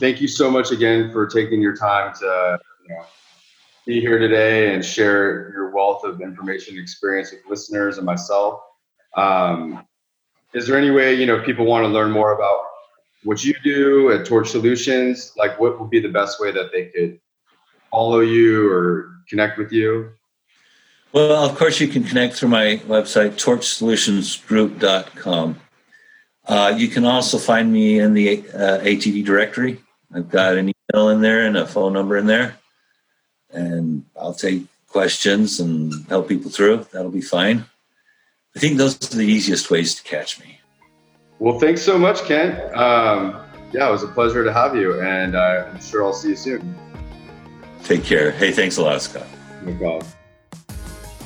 thank 0.00 0.20
you 0.20 0.28
so 0.28 0.50
much 0.50 0.70
again 0.70 1.12
for 1.12 1.26
taking 1.26 1.60
your 1.60 1.76
time 1.76 2.14
to 2.20 2.58
you 2.88 2.94
know, 2.94 3.04
be 3.86 4.00
here 4.00 4.18
today 4.18 4.74
and 4.74 4.84
share 4.84 5.52
your 5.52 5.70
wealth 5.70 6.04
of 6.04 6.20
information 6.20 6.76
and 6.76 6.82
experience 6.82 7.32
with 7.32 7.40
listeners 7.48 7.98
and 7.98 8.06
myself. 8.06 8.60
Um, 9.16 9.84
is 10.52 10.66
there 10.66 10.78
any 10.78 10.90
way 10.90 11.14
you 11.14 11.26
know 11.26 11.42
people 11.42 11.66
want 11.66 11.84
to 11.84 11.88
learn 11.88 12.10
more 12.10 12.32
about 12.32 12.63
what 13.24 13.44
you 13.44 13.54
do 13.64 14.12
at 14.12 14.24
Torch 14.26 14.50
Solutions? 14.50 15.32
Like, 15.36 15.58
what 15.58 15.80
would 15.80 15.90
be 15.90 15.98
the 16.00 16.08
best 16.08 16.40
way 16.40 16.52
that 16.52 16.70
they 16.72 16.84
could 16.86 17.18
follow 17.90 18.20
you 18.20 18.70
or 18.70 19.10
connect 19.28 19.58
with 19.58 19.72
you? 19.72 20.12
Well, 21.12 21.44
of 21.44 21.56
course, 21.56 21.80
you 21.80 21.88
can 21.88 22.04
connect 22.04 22.34
through 22.34 22.50
my 22.50 22.80
website, 22.86 23.32
torchsolutionsgroup.com. 23.32 25.60
Uh, 26.46 26.74
you 26.76 26.88
can 26.88 27.04
also 27.04 27.38
find 27.38 27.72
me 27.72 28.00
in 28.00 28.14
the 28.14 28.40
uh, 28.52 28.80
ATD 28.80 29.24
directory. 29.24 29.80
I've 30.12 30.30
got 30.30 30.56
an 30.56 30.72
email 30.92 31.08
in 31.08 31.20
there 31.20 31.46
and 31.46 31.56
a 31.56 31.66
phone 31.66 31.92
number 31.92 32.16
in 32.16 32.26
there. 32.26 32.56
And 33.50 34.04
I'll 34.20 34.34
take 34.34 34.64
questions 34.88 35.60
and 35.60 35.92
help 36.08 36.28
people 36.28 36.50
through. 36.50 36.86
That'll 36.92 37.10
be 37.10 37.20
fine. 37.20 37.64
I 38.54 38.58
think 38.58 38.76
those 38.76 38.96
are 39.12 39.16
the 39.16 39.24
easiest 39.24 39.70
ways 39.70 39.94
to 39.94 40.02
catch 40.02 40.40
me. 40.40 40.58
Well, 41.44 41.58
thanks 41.58 41.82
so 41.82 41.98
much, 41.98 42.24
Kent. 42.24 42.58
Um, 42.74 43.38
yeah, 43.70 43.86
it 43.86 43.92
was 43.92 44.02
a 44.02 44.08
pleasure 44.08 44.44
to 44.44 44.50
have 44.50 44.74
you, 44.74 44.98
and 45.02 45.36
uh, 45.36 45.68
I'm 45.70 45.78
sure 45.78 46.02
I'll 46.02 46.14
see 46.14 46.30
you 46.30 46.36
soon. 46.36 46.74
Take 47.82 48.02
care. 48.02 48.30
Hey, 48.30 48.50
thanks 48.50 48.78
a 48.78 48.82
lot, 48.82 49.02
Scott. 49.02 49.26
No 49.62 49.74
problem. 49.74 50.10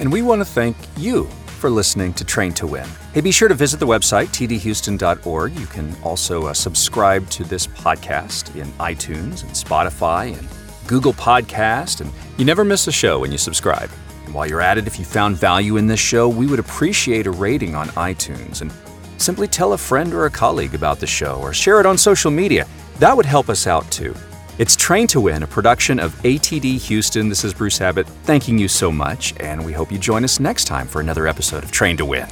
And 0.00 0.12
we 0.12 0.22
want 0.22 0.40
to 0.40 0.44
thank 0.44 0.76
you 0.96 1.26
for 1.61 1.70
listening 1.70 2.14
to 2.14 2.24
Train 2.24 2.52
to 2.54 2.66
Win. 2.66 2.88
Hey, 3.14 3.20
be 3.20 3.31
sure 3.31 3.46
to 3.46 3.54
visit 3.54 3.78
the 3.78 3.87
website, 3.87 4.26
tdhouston.org. 4.31 5.57
You 5.57 5.66
can 5.66 5.94
also 6.02 6.46
uh, 6.46 6.52
subscribe 6.52 7.31
to 7.31 7.44
this 7.44 7.68
podcast 7.68 8.57
in 8.61 8.66
iTunes 8.81 9.44
and 9.44 9.52
Spotify 9.52 10.37
and 10.37 10.48
Google 10.88 11.12
Podcast, 11.12 12.00
and 12.00 12.11
you 12.38 12.44
never 12.44 12.64
miss 12.64 12.88
a 12.88 12.92
show 12.92 13.20
when 13.20 13.31
you 13.31 13.38
subscribe. 13.38 13.88
And 14.24 14.35
while 14.35 14.48
you're 14.48 14.62
at 14.62 14.78
it, 14.78 14.88
if 14.88 14.98
you 14.98 15.04
found 15.04 15.37
value 15.37 15.76
in 15.76 15.87
this 15.87 16.00
show, 16.00 16.28
we 16.28 16.48
would 16.48 16.59
appreciate 16.59 17.28
a 17.28 17.31
rating 17.31 17.76
on 17.76 17.87
iTunes. 17.90 18.62
And 18.62 18.72
simply 19.18 19.46
tell 19.46 19.74
a 19.74 19.78
friend 19.78 20.14
or 20.14 20.26
a 20.26 20.31
colleague 20.31 20.74
about 20.74 21.00
the 21.00 21.07
show 21.07 21.35
or 21.40 21.52
share 21.52 21.81
it 21.81 21.87
on 21.87 21.98
social 21.98 22.31
media. 22.31 22.66
That 22.98 23.16
would 23.16 23.26
help 23.26 23.48
us 23.48 23.66
out 23.66 23.90
too. 23.90 24.14
It's 24.59 24.74
Train 24.74 25.07
to 25.09 25.20
Win, 25.20 25.42
a 25.42 25.46
production 25.46 26.00
of 26.00 26.14
ATD 26.22 26.78
Houston. 26.78 27.28
This 27.28 27.44
is 27.44 27.54
Bruce 27.54 27.81
Abbott 27.81 28.09
thanking 28.24 28.59
you 28.59 28.66
so 28.66 28.90
much, 28.90 29.35
and 29.38 29.64
we 29.64 29.72
hope 29.72 29.92
you 29.92 29.98
join 29.98 30.24
us 30.24 30.40
next 30.40 30.64
time 30.64 30.88
for 30.88 31.00
another 31.00 31.28
episode 31.28 31.62
of 31.62 31.70
Train 31.70 31.96
to 31.98 32.04
Win. 32.04 32.26